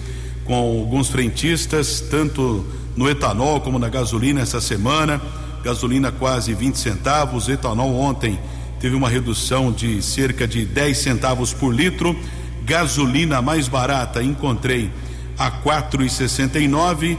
com 0.44 0.54
alguns 0.54 1.08
frentistas, 1.08 2.00
tanto 2.00 2.64
no 2.96 3.08
etanol 3.08 3.60
como 3.60 3.78
na 3.78 3.88
gasolina 3.88 4.40
essa 4.40 4.60
semana. 4.60 5.20
gasolina 5.62 6.12
quase 6.12 6.54
20 6.54 6.76
centavos, 6.76 7.48
etanol 7.48 7.94
ontem 7.94 8.38
teve 8.80 8.94
uma 8.94 9.08
redução 9.08 9.72
de 9.72 10.00
cerca 10.00 10.46
de 10.46 10.64
10 10.64 10.98
centavos 10.98 11.52
por 11.52 11.74
litro. 11.74 12.16
Gasolina 12.64 13.42
mais 13.42 13.66
barata 13.66 14.22
encontrei 14.22 14.90
a 15.38 15.50
4,69, 15.50 17.16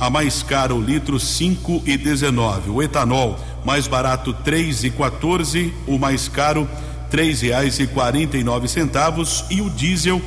a 0.00 0.08
mais 0.08 0.42
cara 0.42 0.74
o 0.74 0.80
litro 0.80 1.18
5,19. 1.18 2.70
O 2.70 2.82
etanol 2.82 3.38
mais 3.64 3.86
barato 3.86 4.34
3,14, 4.44 5.70
o 5.86 5.98
mais 5.98 6.26
caro 6.26 6.66
três 7.10 7.42
reais 7.42 7.78
e 7.78 7.86
quarenta 7.86 8.38
e 8.38 8.42
nove 8.42 8.66
centavos. 8.66 9.44
E 9.50 9.60
o 9.60 9.68
diesel 9.68 10.20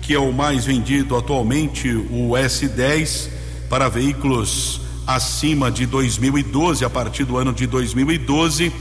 que 0.00 0.14
é 0.14 0.18
o 0.20 0.32
mais 0.32 0.64
vendido 0.64 1.16
atualmente 1.16 1.90
o 1.90 2.30
S10 2.30 3.28
para 3.68 3.88
veículos 3.88 4.80
acima 5.04 5.68
de 5.68 5.84
2012 5.84 6.84
a 6.84 6.90
partir 6.90 7.24
do 7.24 7.36
ano 7.36 7.52
de 7.52 7.66
2012 7.66 8.72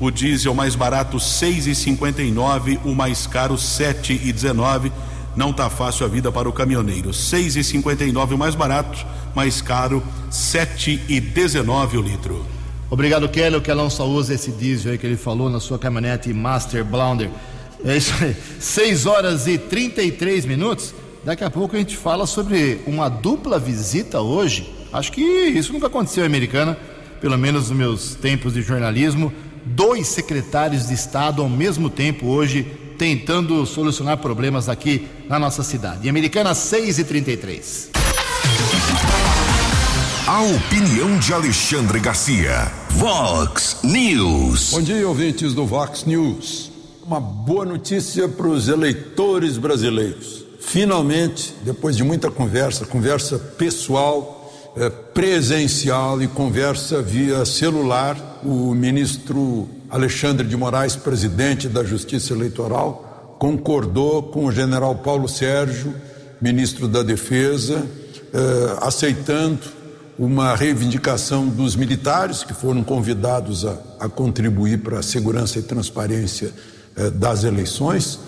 o 0.00 0.10
diesel 0.10 0.54
mais 0.54 0.74
barato 0.74 1.20
seis 1.20 1.66
e 1.66 1.74
cinquenta 1.74 2.22
e 2.22 2.30
nove. 2.30 2.80
O 2.84 2.94
mais 2.94 3.26
caro 3.26 3.58
sete 3.58 4.18
e 4.24 4.32
dezenove 4.32 4.90
não 5.36 5.52
tá 5.52 5.70
fácil 5.70 6.06
a 6.06 6.08
vida 6.08 6.30
para 6.30 6.48
o 6.48 6.52
caminhoneiro 6.52 7.12
seis 7.12 7.56
e 7.56 7.64
cinquenta 7.64 8.04
e 8.04 8.12
nove 8.12 8.34
o 8.34 8.38
mais 8.38 8.54
barato 8.54 9.06
mais 9.34 9.60
caro 9.62 10.02
sete 10.30 11.02
e 11.08 11.20
dezenove 11.20 11.96
o 11.96 12.02
litro 12.02 12.44
Obrigado, 12.90 13.28
Kelly. 13.28 13.54
O 13.54 13.60
Kelão 13.60 13.88
só 13.88 14.04
usa 14.04 14.34
esse 14.34 14.50
diesel 14.50 14.90
aí 14.90 14.98
que 14.98 15.06
ele 15.06 15.16
falou 15.16 15.48
na 15.48 15.60
sua 15.60 15.78
caminhonete 15.78 16.32
Master 16.34 16.84
Blounder. 16.84 17.30
É 17.84 17.96
isso 17.96 18.12
aí. 18.20 18.34
6 18.58 19.06
horas 19.06 19.46
e 19.46 19.56
33 19.56 20.44
minutos. 20.44 20.92
Daqui 21.24 21.44
a 21.44 21.50
pouco 21.50 21.76
a 21.76 21.78
gente 21.78 21.96
fala 21.96 22.26
sobre 22.26 22.80
uma 22.88 23.08
dupla 23.08 23.60
visita 23.60 24.20
hoje. 24.20 24.74
Acho 24.92 25.12
que 25.12 25.22
isso 25.22 25.72
nunca 25.72 25.86
aconteceu 25.86 26.24
em 26.24 26.26
Americana, 26.26 26.76
pelo 27.20 27.38
menos 27.38 27.68
nos 27.68 27.78
meus 27.78 28.14
tempos 28.16 28.54
de 28.54 28.62
jornalismo. 28.62 29.32
Dois 29.64 30.08
secretários 30.08 30.88
de 30.88 30.94
Estado 30.94 31.42
ao 31.42 31.48
mesmo 31.48 31.88
tempo 31.88 32.26
hoje 32.26 32.66
tentando 33.00 33.64
solucionar 33.64 34.18
problemas 34.18 34.68
aqui 34.68 35.08
na 35.26 35.38
nossa 35.38 35.62
cidade. 35.62 36.06
Em 36.06 36.10
Americana, 36.10 36.54
6 36.54 36.98
e 36.98 37.04
33 37.04 37.90
a 40.26 40.42
opinião 40.42 41.18
de 41.18 41.32
Alexandre 41.32 41.98
Garcia. 41.98 42.70
Vox 42.90 43.78
News. 43.82 44.70
Bom 44.70 44.82
dia, 44.82 45.08
ouvintes 45.08 45.54
do 45.54 45.64
Vox 45.66 46.04
News. 46.04 46.70
Uma 47.04 47.18
boa 47.18 47.64
notícia 47.64 48.28
para 48.28 48.46
os 48.46 48.68
eleitores 48.68 49.56
brasileiros. 49.56 50.44
Finalmente, 50.60 51.54
depois 51.64 51.96
de 51.96 52.04
muita 52.04 52.30
conversa, 52.30 52.84
conversa 52.84 53.38
pessoal, 53.38 54.52
eh, 54.76 54.88
presencial 54.90 56.22
e 56.22 56.28
conversa 56.28 57.02
via 57.02 57.44
celular, 57.44 58.40
o 58.44 58.72
ministro 58.72 59.68
Alexandre 59.90 60.46
de 60.46 60.56
Moraes, 60.56 60.94
presidente 60.94 61.68
da 61.68 61.82
Justiça 61.82 62.32
Eleitoral, 62.32 63.36
concordou 63.40 64.22
com 64.22 64.44
o 64.44 64.52
general 64.52 64.94
Paulo 64.96 65.28
Sérgio, 65.28 65.94
ministro 66.40 66.86
da 66.86 67.02
Defesa, 67.02 67.84
eh, 68.32 68.76
aceitando 68.80 69.58
uma 70.16 70.54
reivindicação 70.54 71.48
dos 71.48 71.74
militares 71.74 72.44
que 72.44 72.54
foram 72.54 72.84
convidados 72.84 73.64
a, 73.66 73.78
a 73.98 74.08
contribuir 74.08 74.78
para 74.78 75.00
a 75.00 75.02
segurança 75.02 75.58
e 75.58 75.62
transparência 75.62 76.52
eh, 76.94 77.10
das 77.10 77.42
eleições, 77.42 78.20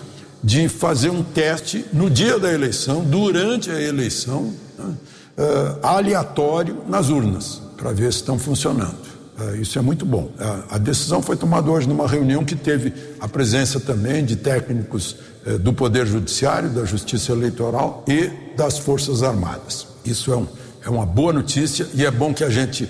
de 0.43 0.67
fazer 0.67 1.11
um 1.11 1.23
teste 1.23 1.85
no 1.93 2.09
dia 2.09 2.37
da 2.37 2.51
eleição, 2.51 3.05
durante 3.05 3.71
a 3.71 3.79
eleição, 3.79 4.53
né, 4.77 4.95
eh, 5.37 5.75
aleatório 5.81 6.83
nas 6.89 7.07
urnas, 7.07 7.61
para 7.77 7.93
ver 7.93 8.11
se 8.11 8.19
estão 8.19 8.37
funcionando. 8.37 9.12
Eh, 9.39 9.57
isso 9.57 9.79
é 9.79 9.81
muito 9.81 10.05
bom. 10.05 10.31
A, 10.39 10.75
a, 10.75 10.77
decisão 10.77 11.21
foi 11.21 11.35
tomada 11.35 11.69
hoje 11.69 11.87
numa 11.87 12.07
reunião 12.07 12.45
que 12.45 12.55
teve 12.55 12.93
a 13.19 13.27
presença 13.27 13.79
também 13.79 14.23
de 14.23 14.35
técnicos 14.35 15.15
eh, 15.45 15.57
do 15.57 15.73
Poder 15.73 16.05
Judiciário, 16.05 16.69
da 16.69 16.85
Justiça 16.85 17.31
Eleitoral 17.31 18.03
e 18.07 18.29
das 18.55 18.77
Forças 18.77 19.23
Armadas. 19.23 19.87
Isso 20.05 20.31
é 20.31 20.37
um 20.37 20.47
é 20.85 20.89
uma 20.89 21.05
boa 21.05 21.31
notícia 21.31 21.87
e 21.93 22.05
é 22.05 22.11
bom 22.11 22.33
que 22.33 22.43
a 22.43 22.49
gente 22.49 22.89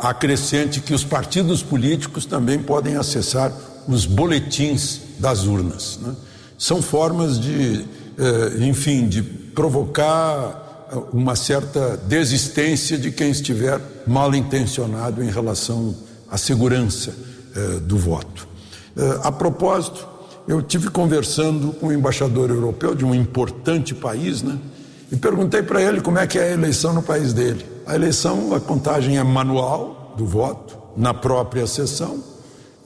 acrescente 0.00 0.80
que 0.80 0.92
os 0.92 1.04
partidos 1.04 1.62
políticos 1.62 2.26
também 2.26 2.58
podem 2.58 2.96
acessar 2.96 3.52
os 3.86 4.06
boletins 4.06 5.00
das 5.18 5.44
urnas. 5.44 5.98
Né? 6.00 6.14
São 6.58 6.82
formas 6.82 7.38
de, 7.38 7.84
enfim, 8.60 9.08
de 9.08 9.22
provocar 9.22 11.08
uma 11.12 11.36
certa 11.36 11.96
desistência 11.96 12.98
de 12.98 13.10
quem 13.10 13.30
estiver 13.30 13.78
mal 14.06 14.34
intencionado 14.34 15.22
em 15.22 15.30
relação 15.30 15.94
à 16.30 16.36
segurança 16.36 17.14
eh, 17.54 17.80
do 17.80 17.98
voto. 17.98 18.48
Eh, 18.96 19.20
a 19.22 19.30
propósito, 19.30 20.06
eu 20.46 20.62
tive 20.62 20.90
conversando 20.90 21.72
com 21.74 21.88
o 21.88 21.92
embaixador 21.92 22.50
europeu 22.50 22.94
de 22.94 23.04
um 23.04 23.14
importante 23.14 23.94
país, 23.94 24.42
né? 24.42 24.58
E 25.10 25.16
perguntei 25.16 25.62
para 25.62 25.82
ele 25.82 26.00
como 26.00 26.18
é 26.18 26.26
que 26.26 26.38
é 26.38 26.44
a 26.44 26.50
eleição 26.52 26.94
no 26.94 27.02
país 27.02 27.32
dele. 27.32 27.64
A 27.86 27.94
eleição, 27.94 28.54
a 28.54 28.60
contagem 28.60 29.18
é 29.18 29.22
manual 29.22 30.14
do 30.16 30.24
voto, 30.24 30.78
na 30.96 31.12
própria 31.12 31.66
sessão. 31.66 32.22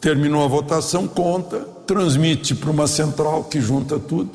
Terminou 0.00 0.44
a 0.44 0.48
votação, 0.48 1.06
conta, 1.06 1.60
transmite 1.86 2.54
para 2.54 2.70
uma 2.70 2.86
central 2.86 3.44
que 3.44 3.60
junta 3.60 3.98
tudo. 3.98 4.32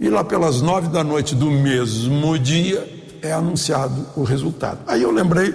E 0.00 0.08
lá 0.08 0.24
pelas 0.24 0.60
nove 0.60 0.88
da 0.88 1.04
noite 1.04 1.34
do 1.34 1.50
mesmo 1.50 2.38
dia 2.38 3.18
é 3.22 3.32
anunciado 3.32 4.06
o 4.16 4.22
resultado. 4.22 4.80
Aí 4.86 5.02
eu 5.02 5.10
lembrei 5.10 5.54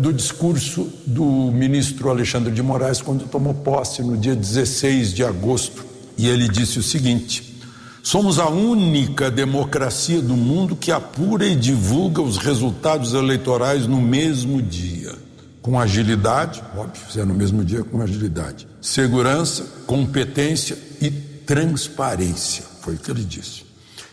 do 0.00 0.12
discurso 0.12 0.88
do 1.04 1.24
ministro 1.50 2.08
Alexandre 2.08 2.52
de 2.52 2.62
Moraes 2.62 3.02
quando 3.02 3.26
tomou 3.26 3.52
posse 3.52 4.02
no 4.02 4.16
dia 4.16 4.36
16 4.36 5.12
de 5.12 5.24
agosto. 5.24 5.84
E 6.16 6.28
ele 6.28 6.48
disse 6.48 6.78
o 6.78 6.82
seguinte: 6.82 7.60
Somos 8.02 8.38
a 8.38 8.48
única 8.48 9.30
democracia 9.30 10.20
do 10.20 10.36
mundo 10.36 10.76
que 10.76 10.92
apura 10.92 11.46
e 11.46 11.56
divulga 11.56 12.22
os 12.22 12.36
resultados 12.36 13.14
eleitorais 13.14 13.86
no 13.86 14.00
mesmo 14.00 14.62
dia. 14.62 15.12
Com 15.60 15.80
agilidade, 15.80 16.62
óbvio, 16.76 17.10
se 17.10 17.18
é 17.18 17.24
no 17.24 17.34
mesmo 17.34 17.64
dia, 17.64 17.82
com 17.82 18.00
agilidade. 18.00 18.68
Segurança, 18.80 19.64
competência 19.86 20.78
e 21.00 21.10
transparência. 21.10 22.64
Foi 22.82 22.94
o 22.94 22.98
que 22.98 23.10
ele 23.10 23.24
disse. 23.24 23.64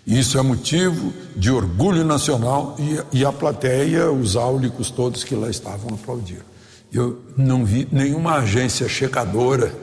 Isso 0.05 0.37
é 0.37 0.41
motivo 0.41 1.13
de 1.35 1.51
orgulho 1.51 2.03
nacional 2.03 2.75
e, 2.79 3.19
e 3.19 3.25
a 3.25 3.31
plateia, 3.31 4.11
os 4.11 4.35
áulicos 4.35 4.89
todos 4.89 5.23
que 5.23 5.35
lá 5.35 5.49
estavam 5.49 5.93
aplaudiram. 5.93 6.51
Eu 6.91 7.21
não 7.37 7.63
vi 7.63 7.87
nenhuma 7.91 8.35
agência 8.35 8.89
checadora 8.89 9.73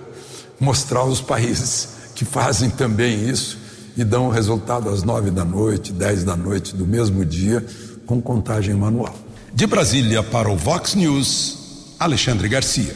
mostrar 0.60 1.04
os 1.04 1.20
países 1.20 1.88
que 2.14 2.24
fazem 2.24 2.68
também 2.68 3.28
isso 3.28 3.58
e 3.96 4.04
dão 4.04 4.26
o 4.26 4.30
resultado 4.30 4.90
às 4.90 5.02
nove 5.02 5.30
da 5.30 5.44
noite, 5.44 5.92
dez 5.92 6.24
da 6.24 6.36
noite 6.36 6.74
do 6.74 6.86
mesmo 6.86 7.24
dia, 7.24 7.64
com 8.06 8.20
contagem 8.20 8.74
manual. 8.74 9.14
De 9.54 9.66
Brasília 9.66 10.22
para 10.22 10.50
o 10.50 10.56
Vox 10.56 10.94
News, 10.94 11.94
Alexandre 11.98 12.48
Garcia. 12.48 12.94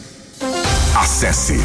Acesse 0.96 1.56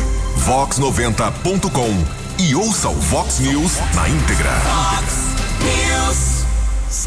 vox90.com 0.46 2.44
e 2.44 2.56
ouça 2.56 2.90
o 2.90 2.96
Vox 2.96 3.40
News 3.40 3.74
na 3.94 4.08
íntegra. 4.08 4.52
Vox. 4.60 5.27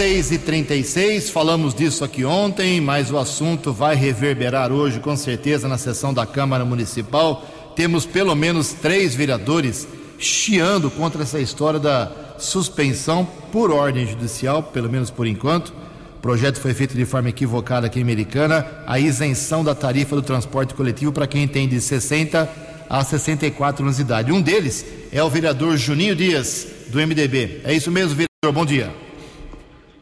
6 0.01 0.33
e 0.33 0.39
36 0.39 1.31
falamos 1.31 1.75
disso 1.75 2.05
aqui 2.05 2.25
ontem, 2.25 2.81
mas 2.81 3.11
o 3.11 3.19
assunto 3.19 3.73
vai 3.73 3.95
reverberar 3.95 4.73
hoje 4.73 5.01
com 5.01 5.17
certeza 5.17 5.69
na 5.69 5.77
sessão 5.77 6.15
da 6.15 6.25
Câmara 6.25 6.65
Municipal. 6.65 7.45
Temos 7.77 8.07
pelo 8.07 8.35
menos 8.35 8.73
três 8.73 9.15
vereadores 9.15 9.87
chiando 10.19 10.91
contra 10.91 11.23
essa 11.23 11.39
história 11.39 11.81
da 11.81 12.11
suspensão 12.39 13.27
por 13.51 13.71
ordem 13.71 14.07
judicial, 14.07 14.63
pelo 14.63 14.89
menos 14.89 15.11
por 15.11 15.27
enquanto. 15.27 15.69
O 16.17 16.21
projeto 16.21 16.61
foi 16.61 16.73
feito 16.73 16.95
de 16.95 17.05
forma 17.05 17.31
equivocada 17.31 17.87
aqui 17.87 17.99
em 17.99 18.03
Americana, 18.03 18.67
a 18.87 18.99
isenção 18.99 19.65
da 19.65 19.75
tarifa 19.75 20.15
do 20.15 20.23
transporte 20.23 20.75
coletivo 20.75 21.13
para 21.13 21.27
quem 21.27 21.49
tem 21.49 21.67
de 21.67 21.81
60 21.81 22.49
a 22.89 23.05
64 23.05 23.85
anos 23.85 23.97
de 23.97 24.03
idade. 24.03 24.33
Um 24.33 24.43
deles 24.43 24.85
é 25.13 25.23
o 25.23 25.31
vereador 25.31 25.77
Juninho 25.77 26.15
Dias, 26.15 26.67
do 26.89 26.99
MDB. 26.99 27.63
É 27.65 27.73
isso 27.73 27.91
mesmo, 27.91 28.11
vereador? 28.11 28.30
Bom 28.43 28.65
dia. 28.65 28.91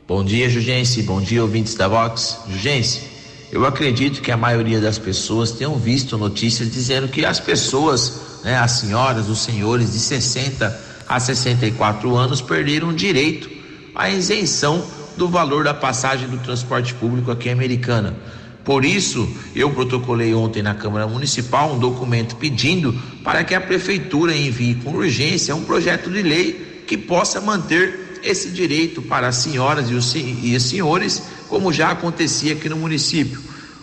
Bom 0.07 0.24
dia, 0.24 0.48
Jugense. 0.48 1.03
Bom 1.03 1.20
dia, 1.20 1.42
ouvintes 1.42 1.74
da 1.74 1.88
Vox. 1.88 2.38
Jugense, 2.48 3.03
eu 3.51 3.66
acredito 3.66 4.22
que 4.22 4.31
a 4.31 4.37
maioria 4.37 4.81
das 4.81 4.96
pessoas 4.96 5.51
tenham 5.51 5.77
visto 5.77 6.16
notícias 6.16 6.70
dizendo 6.70 7.09
que 7.09 7.24
as 7.24 7.40
pessoas 7.40 8.38
né, 8.44 8.57
as 8.57 8.70
senhoras, 8.70 9.29
os 9.29 9.40
senhores 9.40 9.92
de 9.92 9.98
60 9.98 10.81
a 11.09 11.18
64 11.18 12.14
anos 12.14 12.40
perderam 12.40 12.94
direito 12.94 13.51
à 13.92 14.09
isenção 14.09 14.87
do 15.16 15.27
valor 15.27 15.64
da 15.64 15.74
passagem 15.74 16.29
do 16.29 16.38
transporte 16.38 16.94
público 16.94 17.33
aqui 17.33 17.48
em 17.48 17.53
Americana. 17.53 18.16
Por 18.64 18.85
isso, 18.85 19.29
eu 19.53 19.70
protocolei 19.70 20.33
ontem 20.33 20.62
na 20.62 20.77
Câmara 20.77 21.09
Municipal 21.09 21.72
um 21.74 21.79
documento 21.81 22.37
pedindo 22.37 22.92
para 23.24 23.42
que 23.42 23.57
a 23.57 23.61
Prefeitura 23.61 24.33
envie 24.33 24.77
com 24.77 24.92
urgência 24.92 25.57
um 25.57 25.64
projeto 25.64 26.09
de 26.09 26.22
lei 26.22 26.85
que 26.87 26.96
possa 26.96 27.40
manter 27.40 28.08
esse 28.22 28.50
direito 28.50 29.02
para 29.02 29.28
as 29.28 29.37
senhoras 29.37 29.90
e 29.90 29.94
os, 29.94 30.14
e 30.14 30.54
os 30.57 30.62
senhores, 30.62 31.22
como 31.48 31.72
já 31.72 31.90
acontecia 31.90 32.52
aqui 32.52 32.68
no 32.68 32.76
município. 32.76 33.40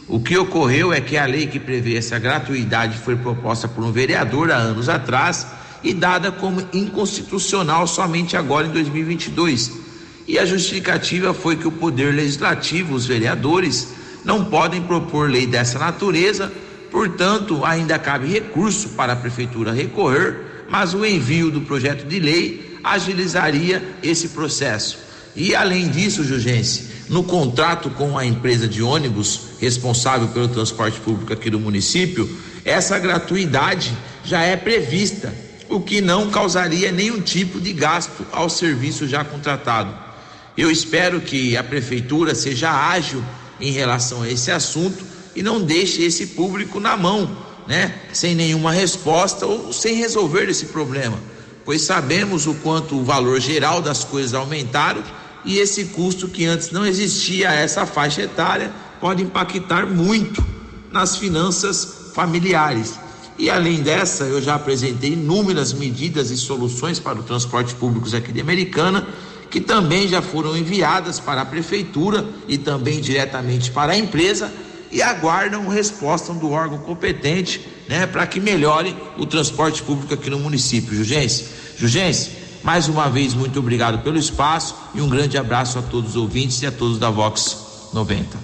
O 0.07 0.19
que 0.19 0.37
ocorreu 0.37 0.93
é 0.93 1.01
que 1.01 1.17
a 1.17 1.25
lei 1.25 1.47
que 1.47 1.59
prevê 1.59 1.97
essa 1.97 2.19
gratuidade 2.19 2.97
foi 2.99 3.15
proposta 3.15 3.67
por 3.67 3.83
um 3.83 3.91
vereador 3.91 4.51
há 4.51 4.55
anos 4.55 4.87
atrás 4.87 5.47
e 5.83 5.93
dada 5.93 6.31
como 6.31 6.67
inconstitucional 6.73 7.87
somente 7.87 8.37
agora 8.37 8.67
em 8.67 8.71
2022. 8.71 9.71
E 10.27 10.39
a 10.39 10.45
justificativa 10.45 11.33
foi 11.33 11.55
que 11.55 11.67
o 11.67 11.71
poder 11.71 12.13
legislativo, 12.13 12.95
os 12.95 13.05
vereadores, 13.05 13.93
não 14.23 14.45
podem 14.45 14.81
propor 14.81 15.29
lei 15.29 15.45
dessa 15.45 15.77
natureza, 15.77 16.51
portanto, 16.91 17.63
ainda 17.63 17.99
cabe 17.99 18.27
recurso 18.27 18.89
para 18.89 19.13
a 19.13 19.15
prefeitura 19.15 19.71
recorrer, 19.71 20.65
mas 20.69 20.93
o 20.93 21.05
envio 21.05 21.51
do 21.51 21.61
projeto 21.61 22.07
de 22.07 22.19
lei 22.19 22.74
agilizaria 22.93 23.81
esse 24.03 24.29
processo. 24.29 24.99
E 25.35 25.53
além 25.53 25.89
disso, 25.89 26.23
Jugense, 26.23 26.87
no 27.09 27.23
contrato 27.23 27.89
com 27.89 28.17
a 28.17 28.25
empresa 28.25 28.67
de 28.67 28.81
ônibus 28.81 29.41
responsável 29.59 30.27
pelo 30.29 30.47
transporte 30.47 30.99
público 30.99 31.33
aqui 31.33 31.49
do 31.49 31.59
município, 31.59 32.29
essa 32.63 32.97
gratuidade 32.97 33.95
já 34.23 34.41
é 34.41 34.55
prevista, 34.55 35.33
o 35.69 35.79
que 35.81 35.99
não 35.99 36.29
causaria 36.29 36.91
nenhum 36.91 37.19
tipo 37.19 37.59
de 37.59 37.73
gasto 37.73 38.25
ao 38.31 38.49
serviço 38.49 39.07
já 39.07 39.23
contratado. 39.23 39.93
Eu 40.57 40.71
espero 40.71 41.19
que 41.19 41.57
a 41.57 41.63
prefeitura 41.63 42.33
seja 42.33 42.71
ágil 42.71 43.23
em 43.59 43.71
relação 43.71 44.21
a 44.21 44.29
esse 44.29 44.51
assunto 44.51 45.03
e 45.35 45.43
não 45.43 45.61
deixe 45.61 46.01
esse 46.01 46.27
público 46.27 46.79
na 46.79 46.95
mão, 46.95 47.37
né, 47.67 47.93
sem 48.13 48.33
nenhuma 48.35 48.71
resposta 48.71 49.45
ou 49.45 49.73
sem 49.73 49.95
resolver 49.95 50.49
esse 50.49 50.67
problema, 50.67 51.17
pois 51.65 51.81
sabemos 51.81 52.45
o 52.45 52.53
quanto 52.55 52.95
o 52.95 53.03
valor 53.03 53.41
geral 53.41 53.81
das 53.81 54.03
coisas 54.03 54.33
aumentaram 54.33 55.03
e 55.43 55.57
esse 55.57 55.85
custo 55.85 56.27
que 56.27 56.45
antes 56.45 56.71
não 56.71 56.85
existia 56.85 57.49
essa 57.51 57.85
faixa 57.85 58.21
etária 58.21 58.71
pode 59.01 59.23
impactar 59.23 59.85
muito 59.85 60.45
nas 60.91 61.17
finanças 61.17 62.11
familiares. 62.13 62.97
E 63.37 63.49
além 63.49 63.81
dessa, 63.81 64.23
eu 64.23 64.41
já 64.41 64.55
apresentei 64.55 65.11
inúmeras 65.13 65.73
medidas 65.73 66.31
e 66.31 66.37
soluções 66.37 66.99
para 66.99 67.19
o 67.19 67.23
transporte 67.23 67.75
público 67.75 68.15
aqui 68.15 68.31
de 68.31 68.39
Americana, 68.39 69.05
que 69.51 69.59
também 69.59 70.07
já 70.07 70.21
foram 70.21 70.55
enviadas 70.55 71.19
para 71.19 71.41
a 71.41 71.45
prefeitura 71.45 72.25
e 72.47 72.57
também 72.57 73.01
diretamente 73.01 73.71
para 73.71 73.93
a 73.93 73.97
empresa 73.97 74.51
e 74.91 75.01
aguardam 75.01 75.67
resposta 75.67 76.33
do 76.33 76.51
órgão 76.51 76.77
competente, 76.79 77.61
né, 77.87 78.05
para 78.07 78.25
que 78.25 78.39
melhore 78.39 78.95
o 79.17 79.25
transporte 79.25 79.83
público 79.83 80.13
aqui 80.13 80.29
no 80.29 80.39
município. 80.39 80.95
Jugense, 80.95 81.45
Jugense, 81.77 82.31
mais 82.63 82.87
uma 82.87 83.09
vez, 83.09 83.33
muito 83.33 83.59
obrigado 83.59 84.03
pelo 84.03 84.17
espaço 84.17 84.75
e 84.93 85.01
um 85.01 85.09
grande 85.09 85.37
abraço 85.37 85.77
a 85.77 85.81
todos 85.81 86.11
os 86.11 86.15
ouvintes 86.15 86.61
e 86.61 86.65
a 86.65 86.71
todos 86.71 86.97
da 86.97 87.09
Vox 87.09 87.89
90. 87.93 88.37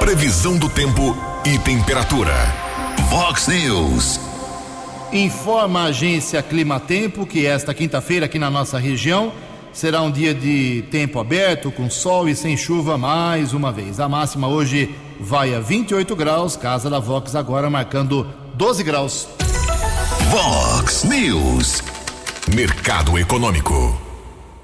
Previsão 0.00 0.58
do 0.58 0.68
tempo 0.68 1.16
e 1.44 1.58
temperatura. 1.60 2.34
Vox 3.08 3.46
News. 3.46 4.20
Informa 5.12 5.82
a 5.82 5.84
agência 5.84 6.42
Climatempo 6.42 7.26
que 7.26 7.46
esta 7.46 7.74
quinta-feira 7.74 8.26
aqui 8.26 8.38
na 8.38 8.50
nossa 8.50 8.78
região 8.78 9.32
será 9.72 10.02
um 10.02 10.10
dia 10.10 10.34
de 10.34 10.84
tempo 10.90 11.18
aberto, 11.18 11.70
com 11.70 11.88
sol 11.88 12.28
e 12.28 12.36
sem 12.36 12.56
chuva 12.56 12.98
mais 12.98 13.52
uma 13.52 13.72
vez. 13.72 13.98
A 13.98 14.08
máxima 14.08 14.48
hoje 14.48 14.94
vai 15.18 15.54
a 15.54 15.60
28 15.60 16.14
graus, 16.14 16.56
casa 16.56 16.90
da 16.90 16.98
Vox 16.98 17.34
agora 17.34 17.70
marcando 17.70 18.26
12 18.54 18.82
graus. 18.82 19.28
Vox 20.30 21.04
News. 21.04 21.82
Mercado 22.54 23.18
Econômico. 23.18 24.00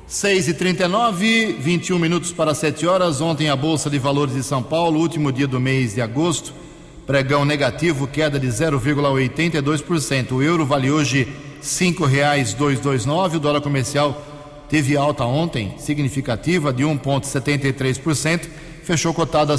6 0.06 0.48
e 0.48 0.54
39 0.54 1.56
21 1.60 1.98
minutos 1.98 2.32
para 2.32 2.54
7 2.54 2.86
horas. 2.86 3.20
Ontem 3.20 3.50
a 3.50 3.56
Bolsa 3.56 3.90
de 3.90 3.98
Valores 3.98 4.34
de 4.34 4.42
São 4.42 4.62
Paulo, 4.62 4.98
último 4.98 5.30
dia 5.30 5.46
do 5.46 5.60
mês 5.60 5.94
de 5.94 6.00
agosto, 6.00 6.54
pregão 7.06 7.44
negativo, 7.44 8.06
queda 8.06 8.40
de 8.40 8.46
0,82%. 8.46 10.32
O 10.32 10.42
euro 10.42 10.64
vale 10.64 10.90
hoje 10.90 11.28
dois 12.80 13.04
nove. 13.04 13.36
O 13.36 13.40
dólar 13.40 13.60
comercial 13.60 14.22
teve 14.68 14.96
alta 14.96 15.24
ontem, 15.24 15.74
significativa, 15.78 16.72
de 16.72 16.82
1,73%, 16.82 18.48
fechou 18.84 19.12
cotado 19.12 19.52
a 19.52 19.58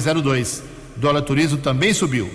zero 0.00 0.22
dois. 0.22 0.62
Dólar 0.96 1.22
turismo 1.22 1.58
também 1.58 1.92
subiu, 1.92 2.30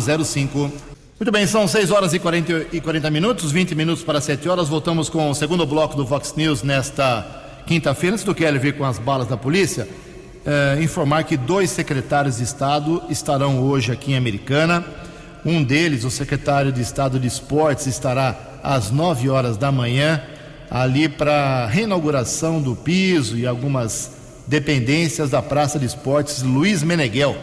zero 0.00 0.24
cinco. 0.24 0.70
Muito 1.18 1.32
bem, 1.32 1.46
são 1.46 1.66
6 1.66 1.90
horas 1.92 2.12
e 2.12 2.18
40, 2.18 2.66
e 2.72 2.80
40 2.80 3.10
minutos, 3.10 3.50
20 3.50 3.74
minutos 3.74 4.04
para 4.04 4.20
7 4.20 4.50
horas. 4.50 4.68
Voltamos 4.68 5.08
com 5.08 5.30
o 5.30 5.34
segundo 5.34 5.64
bloco 5.64 5.96
do 5.96 6.04
Vox 6.04 6.34
News 6.36 6.62
nesta 6.62 7.24
quinta-feira. 7.66 8.14
Antes 8.14 8.24
do 8.24 8.34
Kelly 8.34 8.58
vir 8.58 8.76
com 8.76 8.84
as 8.84 8.98
balas 8.98 9.26
da 9.26 9.34
polícia, 9.34 9.88
eh, 10.44 10.78
informar 10.82 11.24
que 11.24 11.38
dois 11.38 11.70
secretários 11.70 12.36
de 12.36 12.42
Estado 12.42 13.02
estarão 13.08 13.62
hoje 13.62 13.90
aqui 13.90 14.12
em 14.12 14.16
Americana. 14.16 14.84
Um 15.46 15.62
deles, 15.62 16.02
o 16.02 16.10
secretário 16.10 16.72
de 16.72 16.82
Estado 16.82 17.20
de 17.20 17.28
Esportes, 17.28 17.86
estará 17.86 18.36
às 18.64 18.90
9 18.90 19.30
horas 19.30 19.56
da 19.56 19.70
manhã 19.70 20.20
ali 20.68 21.08
para 21.08 21.62
a 21.62 21.66
reinauguração 21.68 22.60
do 22.60 22.74
piso 22.74 23.38
e 23.38 23.46
algumas 23.46 24.10
dependências 24.44 25.30
da 25.30 25.40
Praça 25.40 25.78
de 25.78 25.86
Esportes 25.86 26.42
Luiz 26.42 26.82
Meneghel 26.82 27.36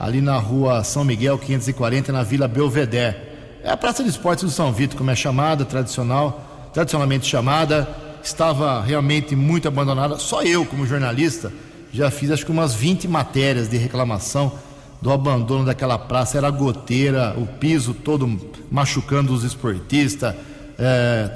ali 0.00 0.20
na 0.20 0.36
rua 0.36 0.82
São 0.82 1.04
Miguel 1.04 1.38
540, 1.38 2.12
na 2.12 2.24
Vila 2.24 2.48
Belvedere. 2.48 3.18
É 3.62 3.70
a 3.70 3.76
Praça 3.76 4.02
de 4.02 4.08
Esportes 4.08 4.42
do 4.42 4.50
São 4.50 4.72
Vito, 4.72 4.96
como 4.96 5.12
é 5.12 5.14
chamada, 5.14 5.64
tradicional, 5.64 6.70
tradicionalmente 6.74 7.24
chamada, 7.24 7.88
estava 8.20 8.82
realmente 8.82 9.36
muito 9.36 9.68
abandonada. 9.68 10.18
Só 10.18 10.42
eu, 10.42 10.66
como 10.66 10.84
jornalista, 10.88 11.52
já 11.92 12.10
fiz 12.10 12.32
acho 12.32 12.44
que 12.44 12.50
umas 12.50 12.74
20 12.74 13.06
matérias 13.06 13.68
de 13.68 13.76
reclamação 13.76 14.52
do 15.04 15.12
abandono 15.12 15.66
daquela 15.66 15.98
praça. 15.98 16.38
Era 16.38 16.48
goteira, 16.48 17.34
o 17.36 17.46
piso 17.46 17.92
todo 17.92 18.40
machucando 18.70 19.34
os 19.34 19.44
esportistas, 19.44 20.34
é, 20.78 21.30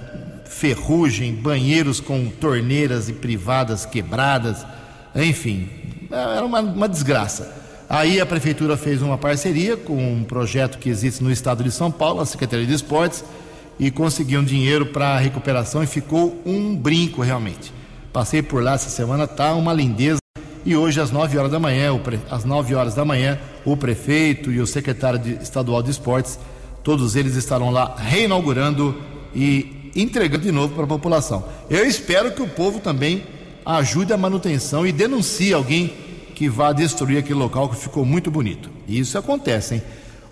ferrugem, 0.46 1.34
banheiros 1.34 2.00
com 2.00 2.30
torneiras 2.30 3.10
e 3.10 3.12
privadas 3.12 3.84
quebradas, 3.84 4.66
enfim, 5.14 5.68
era 6.10 6.44
uma, 6.46 6.60
uma 6.60 6.88
desgraça. 6.88 7.54
Aí 7.90 8.18
a 8.18 8.24
prefeitura 8.24 8.74
fez 8.74 9.02
uma 9.02 9.18
parceria 9.18 9.76
com 9.76 10.14
um 10.14 10.24
projeto 10.24 10.78
que 10.78 10.88
existe 10.88 11.22
no 11.22 11.30
estado 11.30 11.62
de 11.62 11.70
São 11.70 11.90
Paulo, 11.90 12.22
a 12.22 12.26
Secretaria 12.26 12.66
de 12.66 12.72
Esportes, 12.72 13.22
e 13.78 13.90
conseguiu 13.90 14.40
um 14.40 14.44
dinheiro 14.44 14.86
para 14.86 15.08
a 15.10 15.18
recuperação 15.18 15.82
e 15.82 15.86
ficou 15.86 16.42
um 16.46 16.74
brinco 16.74 17.20
realmente. 17.20 17.70
Passei 18.14 18.42
por 18.42 18.62
lá 18.62 18.74
essa 18.74 18.88
semana, 18.88 19.26
tá 19.26 19.54
uma 19.54 19.74
lindeza. 19.74 20.18
E 20.68 20.76
hoje 20.76 21.00
às 21.00 21.10
9 21.10 21.38
horas 21.38 21.50
da 21.50 21.58
manhã, 21.58 21.96
pre... 21.98 22.20
às 22.30 22.44
9 22.44 22.74
horas 22.74 22.94
da 22.94 23.02
manhã, 23.02 23.38
o 23.64 23.74
prefeito 23.74 24.52
e 24.52 24.60
o 24.60 24.66
secretário 24.66 25.18
de... 25.18 25.42
estadual 25.42 25.82
de 25.82 25.90
esportes, 25.90 26.38
todos 26.84 27.16
eles 27.16 27.36
estarão 27.36 27.70
lá 27.70 27.96
reinaugurando 27.96 28.94
e 29.34 29.90
entregando 29.96 30.44
de 30.44 30.52
novo 30.52 30.74
para 30.74 30.84
a 30.84 30.86
população. 30.86 31.42
Eu 31.70 31.86
espero 31.86 32.32
que 32.32 32.42
o 32.42 32.46
povo 32.46 32.80
também 32.80 33.22
ajude 33.64 34.12
a 34.12 34.18
manutenção 34.18 34.86
e 34.86 34.92
denuncie 34.92 35.54
alguém 35.54 35.90
que 36.34 36.50
vá 36.50 36.70
destruir 36.70 37.16
aquele 37.16 37.38
local 37.38 37.70
que 37.70 37.76
ficou 37.76 38.04
muito 38.04 38.30
bonito. 38.30 38.68
E 38.86 38.98
isso 38.98 39.16
acontece, 39.16 39.76
hein? 39.76 39.82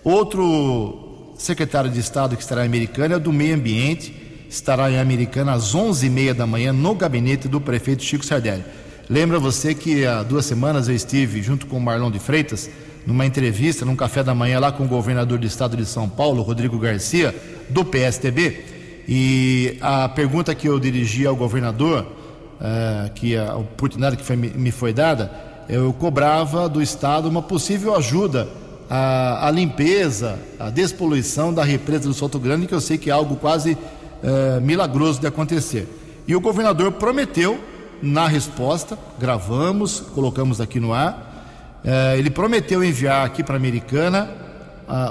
Outro 0.04 1.32
secretário 1.38 1.90
de 1.90 1.98
Estado 1.98 2.36
que 2.36 2.42
estará 2.42 2.64
em 2.64 2.66
Americana 2.66 3.14
é 3.14 3.18
do 3.18 3.32
Meio 3.32 3.54
Ambiente, 3.54 4.14
estará 4.50 4.90
em 4.90 4.98
Americana 4.98 5.54
às 5.54 5.74
11h30 5.74 6.34
da 6.34 6.46
manhã 6.46 6.74
no 6.74 6.94
gabinete 6.94 7.48
do 7.48 7.58
prefeito 7.58 8.02
Chico 8.02 8.22
Sardelli. 8.22 8.64
Lembra 9.08 9.38
você 9.38 9.74
que 9.74 10.04
há 10.04 10.22
duas 10.22 10.44
semanas 10.44 10.88
eu 10.88 10.94
estive 10.94 11.40
junto 11.40 11.66
com 11.66 11.76
o 11.76 11.80
Marlon 11.80 12.10
de 12.10 12.18
Freitas 12.18 12.68
numa 13.06 13.24
entrevista, 13.24 13.84
num 13.84 13.94
café 13.94 14.22
da 14.22 14.34
manhã 14.34 14.58
lá 14.58 14.72
com 14.72 14.84
o 14.84 14.88
governador 14.88 15.38
do 15.38 15.46
estado 15.46 15.76
de 15.76 15.86
São 15.86 16.08
Paulo, 16.08 16.42
Rodrigo 16.42 16.76
Garcia, 16.76 17.32
do 17.68 17.84
PSTB, 17.84 18.64
e 19.06 19.78
a 19.80 20.08
pergunta 20.08 20.52
que 20.56 20.68
eu 20.68 20.80
dirigi 20.80 21.24
ao 21.24 21.36
governador, 21.36 22.04
uh, 22.04 23.12
que 23.14 23.36
a 23.36 23.54
oportunidade 23.54 24.16
que 24.16 24.24
foi, 24.24 24.34
me 24.34 24.72
foi 24.72 24.92
dada, 24.92 25.30
eu 25.68 25.92
cobrava 25.92 26.68
do 26.68 26.82
Estado 26.82 27.28
uma 27.28 27.42
possível 27.42 27.94
ajuda 27.94 28.48
à, 28.90 29.46
à 29.46 29.50
limpeza, 29.52 30.38
à 30.58 30.68
despoluição 30.68 31.54
da 31.54 31.62
represa 31.62 32.08
do 32.08 32.14
Solto 32.14 32.40
Grande, 32.40 32.66
que 32.66 32.74
eu 32.74 32.80
sei 32.80 32.98
que 32.98 33.10
é 33.10 33.12
algo 33.12 33.36
quase 33.36 33.78
é, 34.22 34.60
milagroso 34.60 35.20
de 35.20 35.26
acontecer. 35.26 35.88
E 36.26 36.34
o 36.34 36.40
governador 36.40 36.92
prometeu, 36.92 37.58
na 38.02 38.26
resposta, 38.26 38.98
gravamos, 39.18 40.00
colocamos 40.00 40.60
aqui 40.60 40.78
no 40.78 40.92
ar, 40.92 41.80
é, 41.84 42.18
ele 42.18 42.30
prometeu 42.30 42.82
enviar 42.82 43.24
aqui 43.24 43.42
para 43.42 43.54
a 43.54 43.58
Americana 43.58 44.28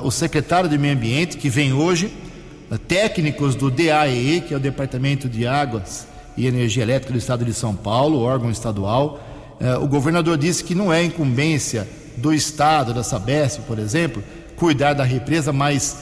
o 0.03 0.09
secretário 0.09 0.69
de 0.69 0.77
Meio 0.77 0.93
Ambiente, 0.93 1.35
que 1.35 1.49
vem 1.49 1.73
hoje, 1.73 2.09
técnicos 2.87 3.55
do 3.55 3.69
DAEE, 3.69 4.39
que 4.39 4.53
é 4.53 4.57
o 4.57 4.59
Departamento 4.59 5.27
de 5.27 5.45
Águas 5.45 6.07
e 6.37 6.47
Energia 6.47 6.81
Elétrica 6.81 7.11
do 7.11 7.19
Estado 7.19 7.43
de 7.43 7.53
São 7.53 7.75
Paulo, 7.75 8.21
órgão 8.21 8.49
estadual, 8.49 9.19
é, 9.59 9.75
o 9.75 9.85
governador 9.85 10.37
disse 10.37 10.63
que 10.63 10.73
não 10.73 10.93
é 10.93 11.03
incumbência 11.03 11.85
do 12.15 12.33
Estado, 12.33 12.93
da 12.93 13.03
Sabesp, 13.03 13.63
por 13.67 13.77
exemplo, 13.77 14.23
cuidar 14.55 14.93
da 14.93 15.03
represa, 15.03 15.51
mas 15.51 15.97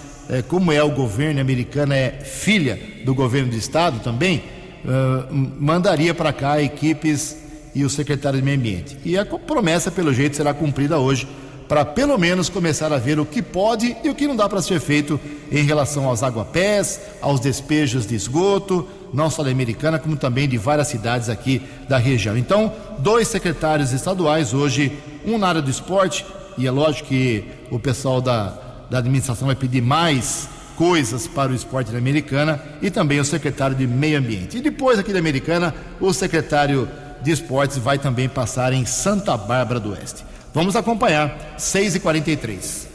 como 0.48 0.72
é 0.72 0.82
o 0.82 0.92
governo 0.92 1.42
americano, 1.42 1.94
é 1.94 2.12
filha 2.12 2.80
do 3.04 3.14
governo 3.14 3.50
do 3.50 3.58
Estado 3.58 4.00
também, 4.00 4.44
é, 4.86 5.34
mandaria 5.60 6.14
para 6.14 6.34
cá 6.34 6.62
equipes 6.62 7.38
e 7.74 7.84
o 7.84 7.90
secretário 7.90 8.40
de 8.40 8.46
Meio 8.46 8.58
Ambiente. 8.58 8.98
E 9.04 9.18
a 9.18 9.26
promessa, 9.26 9.90
pelo 9.90 10.14
jeito, 10.14 10.36
será 10.36 10.54
cumprida 10.54 11.00
hoje, 11.00 11.28
para 11.68 11.86
pelo 11.86 12.18
menos 12.18 12.50
começar 12.50 12.92
a 12.94 12.98
ver 12.98 13.20
o 13.20 13.26
que 13.26 13.42
pode 13.42 13.96
e 14.04 14.10
o 14.10 14.16
que 14.16 14.28
não 14.28 14.36
dá 14.36 14.48
para 14.48 14.62
ser 14.62 14.80
feito 14.80 15.20
em 15.52 15.64
relação 15.64 16.06
aos 16.08 16.22
aguapés, 16.22 17.00
aos 17.22 17.40
despejos 17.40 18.06
de 18.06 18.16
esgoto, 18.16 18.88
não 19.14 19.30
só 19.30 19.44
da 19.44 19.50
Americana, 19.50 19.98
como 19.98 20.16
também 20.16 20.48
de 20.48 20.58
várias 20.58 20.88
cidades 20.88 21.30
aqui 21.30 21.62
da 21.88 21.98
região. 21.98 22.38
Então, 22.38 22.72
dois 23.00 23.28
secretários 23.28 23.92
estaduais 23.92 24.54
hoje, 24.54 24.92
um 25.26 25.38
na 25.38 25.48
área 25.48 25.62
do 25.62 25.72
esporte, 25.72 26.26
e 26.58 26.68
é 26.68 26.72
lógico 26.72 27.10
que 27.10 27.44
o 27.72 27.80
pessoal 27.80 28.22
da, 28.22 28.58
da 28.90 29.00
administração 29.00 29.48
vai 29.48 29.56
pedir 29.56 29.82
mais 29.82 30.50
coisas 30.78 31.28
para 31.28 31.52
o 31.52 31.56
esporte 31.56 31.92
da 31.92 31.98
Americana 31.98 32.62
e 32.82 32.90
também 32.90 33.20
o 33.20 33.26
secretário 33.26 33.76
de 33.76 33.88
Meio 33.88 34.20
Ambiente. 34.20 34.58
E 34.58 34.62
depois 34.62 35.00
aqui 35.00 35.14
da 35.14 35.20
Americana, 35.20 35.74
o 36.00 36.14
secretário 36.14 36.88
de 37.22 37.32
Esportes 37.32 37.78
vai 37.78 37.98
também 37.98 38.28
passar 38.28 38.74
em 38.74 38.86
Santa 38.86 39.38
Bárbara 39.38 39.80
do 39.80 39.92
Oeste. 39.92 40.26
Vamos 40.54 40.76
acompanhar, 40.76 41.56
6h43. 41.58 42.88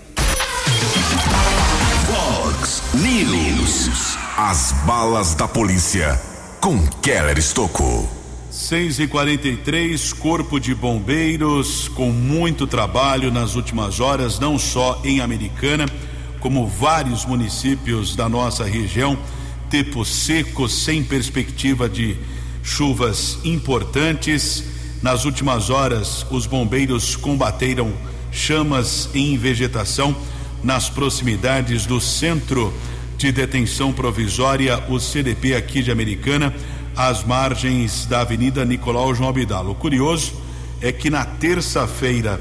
Fox 2.07 2.83
News. 2.95 4.17
As 4.37 4.73
balas 4.87 5.35
da 5.35 5.49
polícia 5.49 6.21
com 6.61 6.87
Keller 7.03 7.39
Estocou. 7.39 8.09
6 8.51 9.01
e 9.01 9.07
43 9.07 10.13
Corpo 10.15 10.59
de 10.59 10.75
Bombeiros 10.75 11.89
com 11.89 12.11
muito 12.11 12.67
trabalho 12.67 13.31
nas 13.31 13.55
últimas 13.55 14.01
horas, 14.01 14.39
não 14.39 14.59
só 14.59 15.01
em 15.05 15.21
Americana, 15.21 15.87
como 16.41 16.67
vários 16.67 17.25
municípios 17.25 18.15
da 18.15 18.29
nossa 18.29 18.65
região. 18.65 19.19
Tempo 19.71 20.05
seco, 20.05 20.69
sem 20.69 21.05
perspectiva 21.05 21.89
de 21.89 22.17
chuvas 22.63 23.39
importantes. 23.45 24.65
Nas 25.03 25.25
últimas 25.25 25.71
horas, 25.71 26.27
os 26.31 26.47
bombeiros 26.47 27.17
combateram 27.17 27.93
chamas 28.31 29.09
em 29.15 29.37
vegetação 29.37 30.17
nas 30.63 30.89
proximidades 30.89 31.87
do 31.87 32.01
centro 32.01 32.73
de 33.17 33.33
detenção 33.33 33.93
provisória, 33.93 34.83
o 34.89 34.99
CDP 34.99 35.55
aqui 35.55 35.83
de 35.83 35.91
Americana, 35.91 36.55
às 36.97 37.25
margens 37.25 38.07
da 38.07 38.21
Avenida 38.21 38.65
Nicolau 38.65 39.15
João 39.15 39.29
Abidalo. 39.29 39.73
O 39.73 39.75
curioso 39.75 40.33
é 40.81 40.93
que 40.93 41.11
na 41.11 41.25
terça-feira 41.25 42.41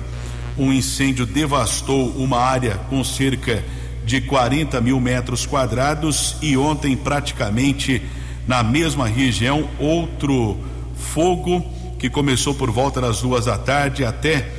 um 0.57 0.73
incêndio 0.73 1.25
devastou 1.25 2.09
uma 2.11 2.39
área 2.39 2.75
com 2.89 3.03
cerca 3.03 3.55
de 3.55 3.76
40 4.27 4.79
mil 4.81 4.99
metros 4.99 5.45
quadrados 5.45 6.37
e 6.41 6.55
ontem 6.55 6.95
praticamente 6.95 8.01
na 8.47 8.63
mesma 8.63 9.07
região 9.07 9.69
outro 9.77 10.57
fogo 10.95 11.65
que 11.99 12.09
começou 12.09 12.53
por 12.53 12.71
volta 12.71 13.01
das 13.01 13.21
duas 13.21 13.45
da 13.45 13.57
tarde 13.57 14.05
até 14.05 14.49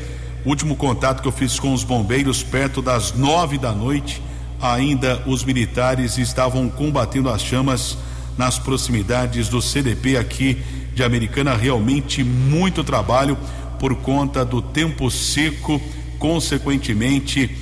o 0.44 0.50
último 0.50 0.76
contato 0.76 1.22
que 1.22 1.28
eu 1.28 1.32
fiz 1.32 1.58
com 1.58 1.72
os 1.72 1.82
bombeiros 1.82 2.42
perto 2.42 2.82
das 2.82 3.14
nove 3.14 3.56
da 3.56 3.72
noite 3.72 4.20
ainda 4.60 5.22
os 5.26 5.44
militares 5.44 6.18
estavam 6.18 6.68
combatendo 6.68 7.30
as 7.30 7.42
chamas 7.42 7.96
nas 8.36 8.58
proximidades 8.58 9.48
do 9.48 9.60
CDP 9.60 10.16
aqui 10.16 10.62
de 10.94 11.02
Americana. 11.02 11.56
Realmente 11.56 12.22
muito 12.22 12.84
trabalho 12.84 13.36
por 13.78 13.94
conta 13.96 14.44
do 14.44 14.60
tempo 14.60 15.10
seco, 15.10 15.80
consequentemente, 16.18 17.56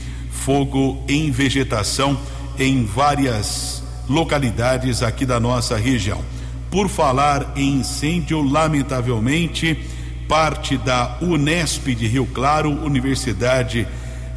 fogo 0.45 1.03
em 1.09 1.31
vegetação 1.31 2.19
em 2.59 2.85
várias 2.85 3.83
localidades 4.09 5.03
aqui 5.03 5.27
da 5.27 5.41
nossa 5.41 5.77
região. 5.77 6.23
Por 6.71 6.89
falar 6.89 7.53
em 7.57 7.81
incêndio, 7.81 8.43
lamentavelmente, 8.43 9.79
parte 10.29 10.77
da 10.77 11.19
Unesp 11.21 11.95
de 11.95 12.07
Rio 12.07 12.27
Claro, 12.27 12.71
Universidade 12.85 13.87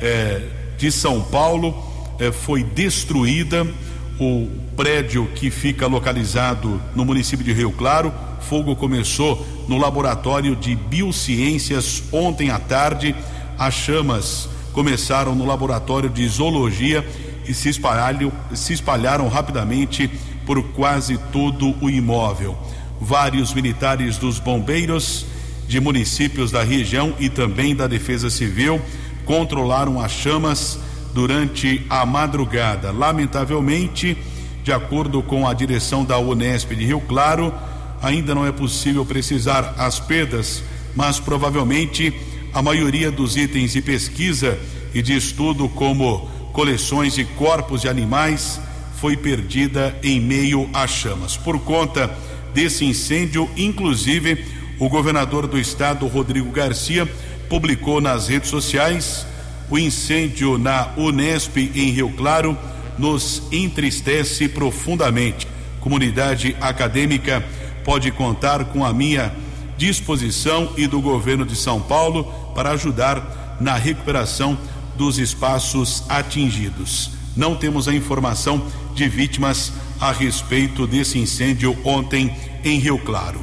eh, 0.02 0.42
de 0.78 0.92
São 0.92 1.22
Paulo, 1.22 1.76
eh, 2.20 2.32
foi 2.32 2.64
destruída. 2.64 3.68
O 4.20 4.48
prédio 4.76 5.28
que 5.36 5.50
fica 5.50 5.88
localizado 5.88 6.82
no 6.96 7.06
município 7.06 7.44
de 7.44 7.54
Rio 7.54 7.72
Claro, 7.72 8.14
fogo 8.42 8.76
começou 8.76 9.46
no 9.68 9.78
laboratório 9.78 10.56
de 10.56 10.76
biociências 10.76 12.04
ontem 12.12 12.50
à 12.50 12.60
tarde. 12.60 13.16
As 13.58 13.74
chamas 13.74 14.50
começaram 14.80 15.36
no 15.36 15.46
laboratório 15.46 16.10
de 16.10 16.26
zoologia 16.26 17.06
e 17.46 17.54
se 17.54 17.68
espalharam, 17.68 18.32
se 18.56 18.72
espalharam 18.72 19.28
rapidamente 19.28 20.10
por 20.46 20.64
quase 20.70 21.18
todo 21.34 21.76
o 21.82 21.90
imóvel. 21.90 22.58
Vários 23.02 23.54
militares 23.54 24.18
dos 24.18 24.40
bombeiros 24.40 25.26
de 25.68 25.82
municípios 25.82 26.50
da 26.50 26.64
região 26.64 27.14
e 27.20 27.28
também 27.28 27.76
da 27.76 27.88
Defesa 27.88 28.30
Civil 28.30 28.82
controlaram 29.26 30.00
as 30.00 30.14
chamas 30.14 30.80
durante 31.14 31.86
a 31.90 32.06
madrugada. 32.06 32.90
Lamentavelmente, 32.90 34.18
de 34.64 34.72
acordo 34.72 35.22
com 35.22 35.46
a 35.46 35.54
direção 35.54 36.06
da 36.06 36.18
Unesp 36.18 36.70
de 36.74 36.86
Rio 36.86 37.02
Claro, 37.02 37.54
ainda 38.02 38.34
não 38.34 38.48
é 38.48 38.52
possível 38.54 39.06
precisar 39.06 39.76
as 39.78 40.00
perdas, 40.00 40.64
mas 40.96 41.20
provavelmente 41.20 42.14
a 42.54 42.62
maioria 42.62 43.12
dos 43.12 43.38
itens 43.38 43.74
de 43.74 43.82
pesquisa 43.82 44.58
e 44.94 45.02
de 45.02 45.16
estudo, 45.16 45.70
como 45.70 46.30
coleções 46.54 47.14
de 47.14 47.24
corpos 47.24 47.82
de 47.82 47.90
animais, 47.90 48.60
foi 49.00 49.16
perdida 49.16 49.98
em 50.04 50.20
meio 50.20 50.70
às 50.74 50.92
chamas. 50.92 51.38
Por 51.38 51.60
conta 51.60 52.14
desse 52.54 52.86
incêndio, 52.86 53.50
inclusive, 53.56 54.46
o 54.80 54.90
governador 54.90 55.48
do 55.48 55.58
estado, 55.58 56.08
Rodrigo 56.08 56.50
Garcia, 56.52 57.06
publicou 57.48 58.02
nas 58.02 58.28
redes 58.28 58.50
sociais 58.50 59.26
o 59.70 59.78
incêndio 59.78 60.58
na 60.58 60.90
Unesp 60.98 61.58
em 61.58 61.92
Rio 61.92 62.10
Claro 62.10 62.58
nos 62.98 63.44
entristece 63.52 64.50
profundamente. 64.50 65.48
Comunidade 65.80 66.56
acadêmica 66.60 67.46
pode 67.86 68.12
contar 68.12 68.66
com 68.66 68.84
a 68.84 68.92
minha 68.92 69.32
disposição 69.78 70.74
e 70.76 70.88
do 70.88 71.00
governo 71.00 71.46
de 71.46 71.56
São 71.56 71.80
Paulo 71.80 72.34
para 72.60 72.72
ajudar 72.72 73.58
na 73.62 73.76
recuperação 73.76 74.60
dos 74.98 75.18
espaços 75.18 76.04
atingidos. 76.10 77.10
Não 77.34 77.56
temos 77.56 77.88
a 77.88 77.94
informação 77.94 78.62
de 78.94 79.08
vítimas 79.08 79.72
a 79.98 80.12
respeito 80.12 80.86
desse 80.86 81.18
incêndio 81.18 81.78
ontem 81.86 82.36
em 82.66 82.78
Rio 82.78 83.00
Claro. 83.00 83.42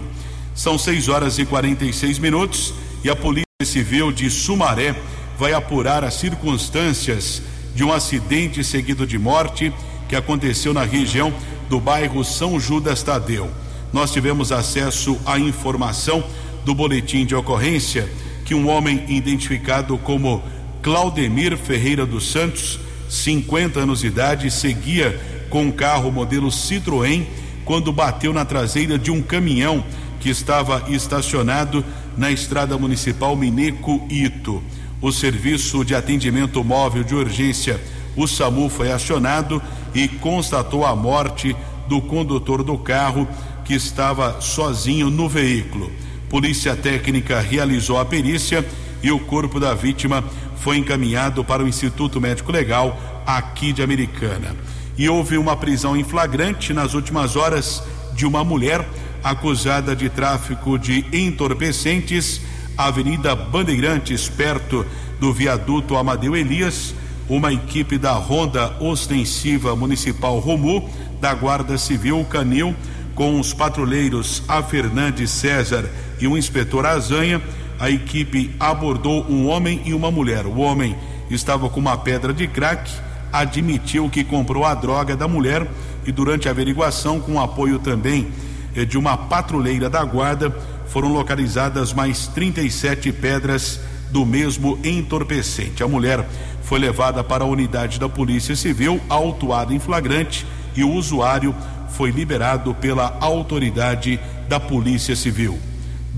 São 0.55 0.77
6 0.77 1.09
horas 1.09 1.39
e 1.39 1.47
46 1.47 2.19
minutos 2.19 2.75
e 3.03 3.09
a 3.09 3.17
Polícia 3.17 3.47
Civil 3.65 4.13
de 4.13 4.29
Sumaré 4.29 4.95
vai 5.39 5.55
apurar 5.55 6.05
as 6.05 6.13
circunstâncias 6.13 7.41
de 7.75 7.83
um 7.83 7.95
acidente 7.95 8.63
seguido 8.63 9.07
de 9.07 9.19
morte 9.19 9.73
que 10.11 10.15
aconteceu 10.15 10.75
na 10.75 10.85
região 10.85 11.33
do 11.71 11.81
bairro 11.81 12.23
São 12.23 12.61
Judas 12.61 13.03
Tadeu. 13.03 13.51
Nós 13.95 14.13
tivemos 14.13 14.53
acesso 14.53 15.19
à 15.25 15.39
informação 15.39 16.23
do 16.67 16.75
boletim 16.75 17.25
de 17.25 17.35
ocorrência 17.35 18.07
que 18.47 18.55
um 18.55 18.71
homem 18.71 19.05
identificado 19.09 19.99
como 19.99 20.43
Claudemir 20.81 21.57
Ferreira 21.59 22.07
dos 22.07 22.31
Santos, 22.31 22.81
50 23.11 23.81
anos 23.81 24.01
de 24.01 24.07
idade, 24.07 24.51
seguia 24.51 25.21
com 25.51 25.65
um 25.65 25.71
carro 25.71 26.11
modelo 26.11 26.49
Citroën 26.49 27.27
quando 27.65 27.93
bateu 27.93 28.33
na 28.33 28.45
traseira 28.47 28.99
de 28.99 29.11
um 29.11 29.21
caminhão 29.21 29.85
que 30.21 30.31
estava 30.31 30.85
estacionado 30.89 31.85
na 32.17 32.31
estrada 32.31 32.79
municipal 32.79 33.37
Mineco 33.37 34.07
Ito 34.09 34.63
o 35.01 35.13
serviço 35.13 35.85
de 35.85 35.95
atendimento 35.95 36.65
móvel 36.65 37.05
de 37.05 37.15
urgência, 37.15 37.81
o 38.17 38.27
SAMU, 38.27 38.69
foi 38.69 38.91
acionado 38.91 39.63
e 39.95 40.09
constatou 40.09 40.87
a 40.87 40.97
morte 40.97 41.55
do 41.87 42.01
condutor 42.01 42.63
do 42.63 42.79
carro 42.79 43.29
que 43.65 43.75
estava 43.75 44.41
sozinho 44.41 45.11
no 45.11 45.29
veículo. 45.29 45.93
Polícia 46.29 46.75
Técnica 46.75 47.41
realizou 47.41 47.99
a 47.99 48.05
perícia 48.05 48.65
e 49.03 49.11
o 49.13 49.19
corpo 49.19 49.61
da 49.61 49.75
vítima 49.75 50.25
foi 50.57 50.79
encaminhado 50.79 51.45
para 51.45 51.63
o 51.63 51.69
Instituto 51.69 52.21
Médico 52.21 52.51
Legal 52.51 53.23
aqui 53.25 53.73
de 53.73 53.83
Americana. 53.83 54.57
E 54.99 55.09
houve 55.09 55.39
uma 55.39 55.57
prisão 55.57 55.97
em 55.97 56.03
flagrante 56.03 56.73
nas 56.73 56.95
últimas 56.95 57.37
horas 57.37 57.83
de 58.15 58.27
uma 58.27 58.43
mulher 58.43 58.85
acusada 59.23 59.95
de 59.95 60.09
tráfico 60.09 60.79
de 60.79 61.05
entorpecentes 61.13 62.41
Avenida 62.77 63.35
Bandeirantes, 63.35 64.29
perto 64.29 64.85
do 65.19 65.33
viaduto 65.33 65.97
Amadeu 65.97 66.37
Elias, 66.37 66.95
uma 67.29 67.53
equipe 67.53 67.99
da 67.99 68.13
Ronda 68.13 68.77
Ostensiva 68.81 69.75
Municipal 69.75 70.39
Romu, 70.39 70.89
da 71.21 71.35
Guarda 71.35 71.79
Civil 71.79 72.25
Canil, 72.25 72.75
com 73.15 73.41
os 73.41 73.55
patrulheiros 73.55 74.43
A 74.47 74.63
Fernandes 74.63 75.31
César 75.31 75.89
e 76.21 76.27
o 76.27 76.37
inspetor 76.37 76.87
Azanha, 76.87 77.41
a 77.79 77.91
equipe 77.91 78.55
abordou 78.59 79.25
um 79.29 79.49
homem 79.49 79.83
e 79.85 79.93
uma 79.93 80.11
mulher. 80.11 80.47
O 80.47 80.59
homem 80.59 80.97
estava 81.31 81.69
com 81.69 81.81
uma 81.81 81.97
pedra 81.97 82.33
de 82.33 82.47
crack, 82.47 82.91
admitiu 83.33 84.09
que 84.09 84.25
comprou 84.25 84.65
a 84.65 84.75
droga 84.75 85.17
da 85.17 85.29
mulher 85.29 85.67
e 86.07 86.13
durante 86.13 86.49
a 86.49 86.53
averiguação, 86.53 87.21
com 87.21 87.41
apoio 87.41 87.79
também 87.79 88.29
eh, 88.75 88.85
de 88.85 88.97
uma 88.97 89.17
patrulheira 89.17 89.91
da 89.91 90.03
guarda, 90.05 90.51
foram 90.87 91.13
localizadas 91.13 91.93
mais 91.93 92.29
37 92.29 93.13
pedras 93.13 93.81
do 94.11 94.25
mesmo 94.25 94.79
entorpecente. 94.85 95.83
A 95.83 95.89
mulher 95.89 96.27
foi 96.63 96.79
levada 96.79 97.23
para 97.23 97.45
a 97.45 97.47
unidade 97.47 97.99
da 97.99 98.09
Polícia 98.09 98.57
Civil, 98.57 99.01
autuada 99.09 99.75
em 99.75 99.79
flagrante, 99.79 100.47
e 100.75 100.85
o 100.85 100.93
usuário 100.93 101.55
foi 101.91 102.11
liberado 102.11 102.75
pela 102.75 103.17
autoridade 103.21 104.21
da 104.49 104.61
Polícia 104.61 105.17
Civil. 105.17 105.59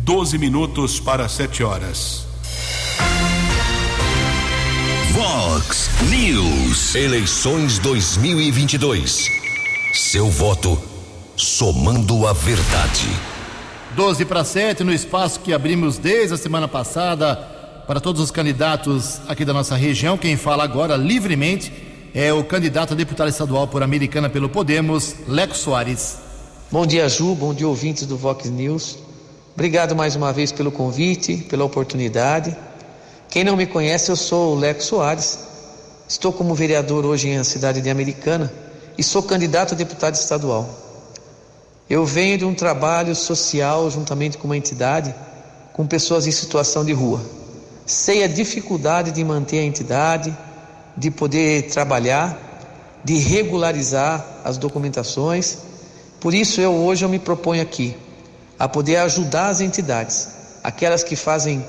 12 0.05 0.39
minutos 0.39 1.01
para 1.01 1.29
7 1.29 1.63
horas. 1.65 2.25
Vox 5.13 5.91
News. 6.09 6.95
Eleições 6.95 7.79
2022. 7.81 9.29
Seu 9.93 10.31
voto 10.31 10.81
somando 11.37 12.27
a 12.27 12.33
verdade. 12.33 13.09
12 13.97 14.25
para 14.25 14.45
7 14.45 14.85
no 14.85 14.93
espaço 14.93 15.41
que 15.41 15.53
abrimos 15.53 15.99
desde 15.99 16.35
a 16.35 16.39
semana 16.39 16.69
passada 16.69 17.37
para 17.87 18.01
todos 18.01 18.23
os 18.23 18.31
candidatos 18.31 19.21
aqui 19.29 19.45
da 19.45 19.53
nossa 19.53 19.77
região. 19.77 20.17
Quem 20.17 20.37
fala 20.37 20.63
agora 20.63 20.97
livremente 20.97 21.73
é 22.15 22.33
o 22.33 22.45
candidato 22.45 22.95
a 22.95 22.97
deputado 22.97 23.29
estadual 23.29 23.67
por 23.67 23.83
Americana 23.83 24.31
pelo 24.31 24.49
Podemos, 24.49 25.17
Leco 25.27 25.57
Soares. 25.57 26.19
Bom 26.71 26.87
dia, 26.87 27.09
Ju. 27.09 27.35
Bom 27.35 27.53
dia, 27.53 27.67
ouvintes 27.67 28.07
do 28.07 28.17
Vox 28.17 28.49
News. 28.49 29.08
Obrigado 29.59 29.97
mais 29.97 30.15
uma 30.15 30.33
vez 30.33 30.53
pelo 30.53 30.71
convite, 30.71 31.39
pela 31.39 31.65
oportunidade. 31.65 32.57
Quem 33.29 33.43
não 33.43 33.57
me 33.57 33.67
conhece, 33.67 34.09
eu 34.09 34.15
sou 34.15 34.55
o 34.55 34.57
Leco 34.57 34.81
Soares. 34.81 35.37
Estou 36.09 36.33
como 36.33 36.55
vereador 36.55 37.05
hoje 37.05 37.29
em 37.29 37.43
cidade 37.43 37.81
de 37.81 37.91
Americana 37.91 38.53
e 38.97 39.03
sou 39.03 39.21
candidato 39.21 39.75
a 39.75 39.77
deputado 39.77 40.15
estadual. 40.15 40.71
Eu 41.91 42.07
venho 42.07 42.39
de 42.39 42.45
um 42.45 42.55
trabalho 42.55 43.17
social 43.17 43.91
juntamente 43.91 44.39
com 44.39 44.47
uma 44.47 44.57
entidade 44.57 45.13
com 45.73 45.85
pessoas 45.85 46.29
em 46.29 46.31
situação 46.31 46.85
de 46.85 46.93
rua. 46.93 47.21
Sei 47.85 48.23
a 48.23 48.29
dificuldade 48.29 49.11
de 49.11 49.25
manter 49.25 49.59
a 49.59 49.65
entidade, 49.65 50.33
de 50.97 51.11
poder 51.11 51.63
trabalhar, 51.69 53.01
de 53.03 53.17
regularizar 53.17 54.25
as 54.45 54.57
documentações. 54.57 55.59
Por 56.21 56.33
isso 56.33 56.61
eu 56.61 56.73
hoje 56.73 57.05
eu 57.05 57.09
me 57.09 57.19
proponho 57.19 57.61
aqui 57.61 57.97
a 58.59 58.69
poder 58.69 58.97
ajudar 58.97 59.49
as 59.49 59.61
entidades, 59.61 60.29
aquelas 60.65 61.05
que 61.05 61.15
fazem 61.15 61.65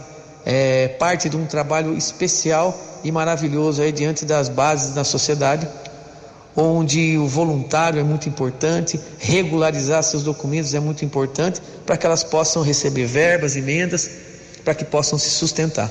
é, 0.45 0.87
parte 0.87 1.29
de 1.29 1.37
um 1.37 1.45
trabalho 1.45 1.95
especial 1.95 2.77
e 3.03 3.11
maravilhoso 3.11 3.81
aí 3.81 3.91
diante 3.91 4.25
das 4.25 4.49
bases 4.49 4.93
da 4.93 5.03
sociedade, 5.03 5.67
onde 6.55 7.17
o 7.17 7.27
voluntário 7.27 7.99
é 7.99 8.03
muito 8.03 8.27
importante, 8.27 8.99
regularizar 9.19 10.03
seus 10.03 10.23
documentos 10.23 10.73
é 10.73 10.79
muito 10.79 11.05
importante 11.05 11.61
para 11.85 11.95
que 11.95 12.05
elas 12.05 12.23
possam 12.23 12.63
receber 12.63 13.05
verbas, 13.05 13.55
emendas, 13.55 14.09
para 14.63 14.73
que 14.73 14.83
possam 14.83 15.17
se 15.17 15.29
sustentar. 15.29 15.89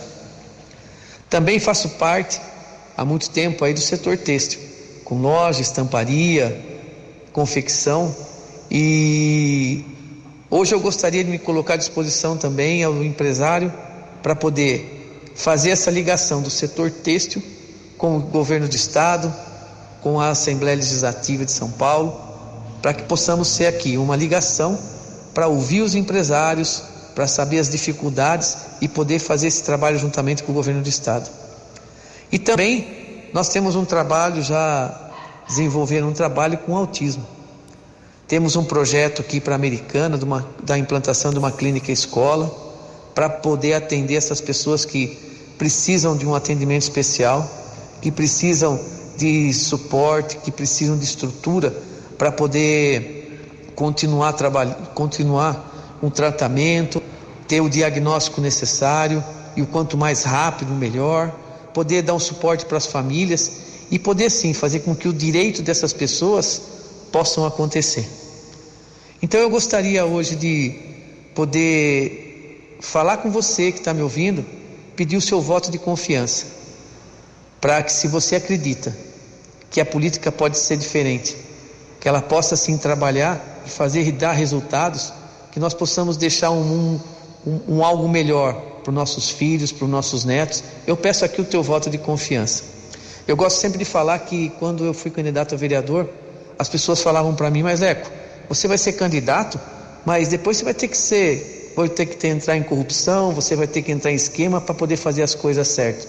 Também 1.31 1.59
faço 1.59 1.91
parte 1.91 2.41
há 2.97 3.05
muito 3.05 3.31
tempo 3.31 3.65
aí 3.65 3.73
do 3.73 3.81
setor 3.81 4.19
têxtil, 4.19 4.61
com 5.05 5.21
loja, 5.21 5.61
estamparia, 5.61 6.61
confecção 7.33 8.15
e 8.71 9.85
hoje 10.51 10.75
eu 10.75 10.81
gostaria 10.81 11.23
de 11.23 11.31
me 11.31 11.39
colocar 11.39 11.75
à 11.75 11.77
disposição 11.77 12.37
também 12.37 12.83
ao 12.83 13.03
empresário 13.05 13.73
para 14.23 14.35
poder 14.35 15.31
fazer 15.35 15.71
essa 15.71 15.91
ligação 15.91 16.43
do 16.43 16.51
setor 16.51 16.91
têxtil 16.91 17.43
com 17.97 18.17
o 18.17 18.21
governo 18.21 18.69
do 18.69 18.77
estado, 18.77 19.33
com 20.03 20.21
a 20.21 20.31
Assembleia 20.31 20.77
Legislativa 20.77 21.45
de 21.45 21.53
São 21.53 21.71
Paulo, 21.71 22.21
para 22.81 22.95
que 22.95 23.03
possamos 23.05 23.49
ser 23.49 23.67
aqui 23.67 23.97
uma 23.97 24.17
ligação 24.17 24.79
para 25.35 25.49
ouvir 25.49 25.83
os 25.83 25.95
empresários, 25.95 26.83
para 27.15 27.27
saber 27.27 27.59
as 27.59 27.69
dificuldades 27.69 28.57
e 28.81 28.89
poder 28.89 29.19
fazer 29.19 29.49
esse 29.49 29.63
trabalho 29.63 29.99
juntamente 29.99 30.43
com 30.43 30.53
o 30.53 30.55
governo 30.55 30.83
do 30.83 30.89
estado. 30.89 31.29
E 32.31 32.39
também 32.39 33.29
nós 33.33 33.49
temos 33.49 33.75
um 33.75 33.85
trabalho 33.85 34.43
já 34.43 35.11
desenvolvendo 35.49 36.09
um 36.09 36.13
trabalho 36.13 36.59
com 36.59 36.77
autismo. 36.77 37.27
Temos 38.29 38.57
um 38.57 38.65
projeto 38.65 39.23
aqui 39.23 39.41
para 39.41 39.55
a 39.55 39.57
Americana 39.57 40.23
uma, 40.23 40.47
da 40.63 40.77
implantação 40.77 41.33
de 41.33 41.39
uma 41.39 41.51
clínica 41.51 41.91
escola 41.91 42.55
para 43.15 43.31
poder 43.31 43.73
atender 43.73 44.17
essas 44.17 44.39
pessoas 44.39 44.85
que 44.85 45.19
precisam 45.57 46.15
de 46.15 46.27
um 46.27 46.35
atendimento 46.35 46.83
especial, 46.83 47.51
que 48.03 48.13
precisam 48.13 48.79
de 49.17 49.51
suporte, 49.55 50.37
que 50.37 50.51
precisam 50.51 50.99
de 50.99 51.05
estrutura 51.05 51.75
para 52.19 52.31
poder 52.31 53.73
continuar 53.75 54.35
trabalho, 54.35 54.77
continuar 54.95 55.99
um 56.03 56.11
tratamento, 56.11 57.03
ter 57.49 57.63
o 57.63 57.69
diagnóstico 57.71 58.43
necessário 58.43 59.25
e 59.57 59.63
o 59.63 59.67
quanto 59.67 59.97
mais 59.97 60.23
rápido 60.23 60.75
melhor, 60.75 61.35
poder 61.73 62.03
dar 62.03 62.13
um 62.13 62.21
suporte 62.21 62.67
para 62.67 62.77
as 62.77 62.87
famílias 62.87 63.53
e 63.91 63.99
poder 63.99 64.29
sim 64.29 64.53
fazer 64.53 64.81
com 64.81 64.95
que 64.95 65.09
o 65.09 65.15
direito 65.15 65.63
dessas 65.63 65.95
pessoas 65.95 66.78
possam 67.13 67.45
acontecer. 67.47 68.09
Então 69.23 69.41
eu 69.41 69.51
gostaria 69.51 70.05
hoje 70.05 70.37
de 70.37 70.75
poder 71.35 72.77
falar 72.81 73.19
com 73.19 73.31
você 73.31 73.73
que 73.73 73.79
está 73.79 73.93
me 73.93 74.03
ouvindo, 74.03 74.45
pedir 74.95 75.17
o 75.17 75.21
seu 75.21 75.41
voto 75.41 75.71
de 75.71 75.79
confiança, 75.79 76.47
para 77.61 77.83
que, 77.83 77.93
se 77.93 78.07
você 78.07 78.37
acredita 78.37 78.97
que 79.71 79.81
a 79.81 79.87
política 79.87 80.31
pode 80.31 80.59
ser 80.59 80.77
diferente, 80.77 81.37
que 82.01 82.09
ela 82.09 82.23
possa 82.23 82.57
sim 82.57 82.77
trabalhar 82.79 83.63
e 83.67 83.71
fazer 83.71 84.07
e 84.07 84.13
dar 84.13 84.33
resultados, 84.33 85.13
que 85.51 85.59
nós 85.59 85.75
possamos 85.75 86.17
deixar 86.17 86.51
um, 86.51 87.01
um, 87.47 87.61
um 87.69 87.85
algo 87.85 88.09
melhor 88.09 88.55
para 88.83 88.91
os 88.91 88.95
nossos 88.95 89.31
filhos, 89.31 89.73
para 89.73 89.85
os 89.85 89.91
nossos 89.91 90.25
netos. 90.25 90.63
Eu 90.87 90.97
peço 90.97 91.25
aqui 91.25 91.41
o 91.41 91.45
teu 91.45 91.63
voto 91.63 91.91
de 91.91 91.99
confiança. 91.99 92.65
Eu 93.27 93.37
gosto 93.37 93.59
sempre 93.59 93.79
de 93.79 93.85
falar 93.85 94.21
que 94.21 94.51
quando 94.59 94.85
eu 94.85 94.95
fui 94.95 95.11
candidato 95.11 95.55
a 95.55 95.59
vereador, 95.59 96.09
as 96.59 96.69
pessoas 96.69 97.01
falavam 97.01 97.35
para 97.35 97.51
mim, 97.51 97.63
mas 97.63 97.83
Eco, 97.83 98.11
você 98.49 98.67
vai 98.67 98.79
ser 98.79 98.95
candidato, 98.95 99.61
mas 100.05 100.29
depois 100.29 100.57
você 100.57 100.65
vai 100.65 100.75
ter 100.75 100.89
que 100.89 100.97
ser 100.97 101.57
vai 101.77 101.89
ter 101.89 102.07
que 102.07 102.27
entrar 102.27 102.57
em 102.57 102.63
corrupção, 102.65 103.33
você 103.33 103.55
vai 103.55 103.69
ter 103.69 103.83
que 103.83 103.93
entrar 103.93 104.11
em 104.11 104.17
esquema 104.17 104.61
para 104.61 104.75
poder 104.75 104.97
fazer 104.97 105.23
as 105.23 105.35
coisas 105.35 105.69
certas. 105.69 106.09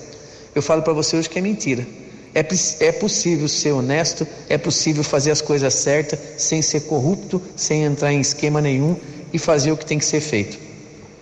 Eu 0.56 0.64
falo 0.64 0.82
para 0.82 0.94
você 0.94 1.16
hoje 1.16 1.30
que 1.30 1.38
é 1.38 1.42
mentira. 1.42 1.86
É, 2.34 2.44
é 2.80 2.92
possível 2.92 3.48
ser 3.48 3.72
honesto, 3.72 4.28
é 4.48 4.58
possível 4.58 5.04
fazer 5.04 5.30
as 5.30 5.42
coisas 5.42 5.74
certas 5.76 6.20
sem 6.38 6.62
ser 6.62 6.82
corrupto, 6.82 7.40
sem 7.56 7.84
entrar 7.84 8.12
em 8.12 8.20
esquema 8.20 8.60
nenhum 8.62 8.96
e 9.32 9.38
fazer 9.38 9.72
o 9.72 9.78
que 9.78 9.86
tem 9.86 10.00
que 10.00 10.06
ser 10.06 10.22
feito. 10.22 10.58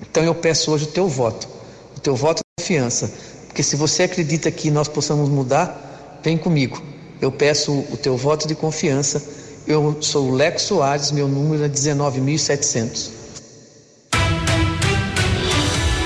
Então 0.01 0.23
eu 0.23 0.35
peço 0.35 0.71
hoje 0.71 0.85
o 0.85 0.91
teu 0.91 1.09
voto, 1.09 1.47
o 1.95 1.99
teu 1.99 2.15
voto 2.15 2.37
de 2.37 2.63
confiança, 2.63 3.11
porque 3.47 3.61
se 3.61 3.75
você 3.75 4.03
acredita 4.03 4.49
que 4.49 4.71
nós 4.71 4.87
possamos 4.87 5.27
mudar, 5.27 6.19
vem 6.23 6.37
comigo. 6.37 6.81
Eu 7.19 7.31
peço 7.31 7.71
o 7.91 7.97
teu 7.97 8.15
voto 8.15 8.47
de 8.47 8.53
confiança. 8.53 9.23
Eu 9.65 9.97
sou 10.01 10.29
o 10.29 10.35
Lex 10.35 10.63
Soares, 10.63 11.11
meu 11.11 11.27
número 11.27 11.63
é 11.63 11.69
19.700. 11.69 13.09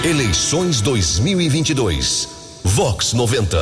Eleições 0.03 0.81
2022. 0.81 2.27
Vox 2.63 3.13
90. 3.13 3.57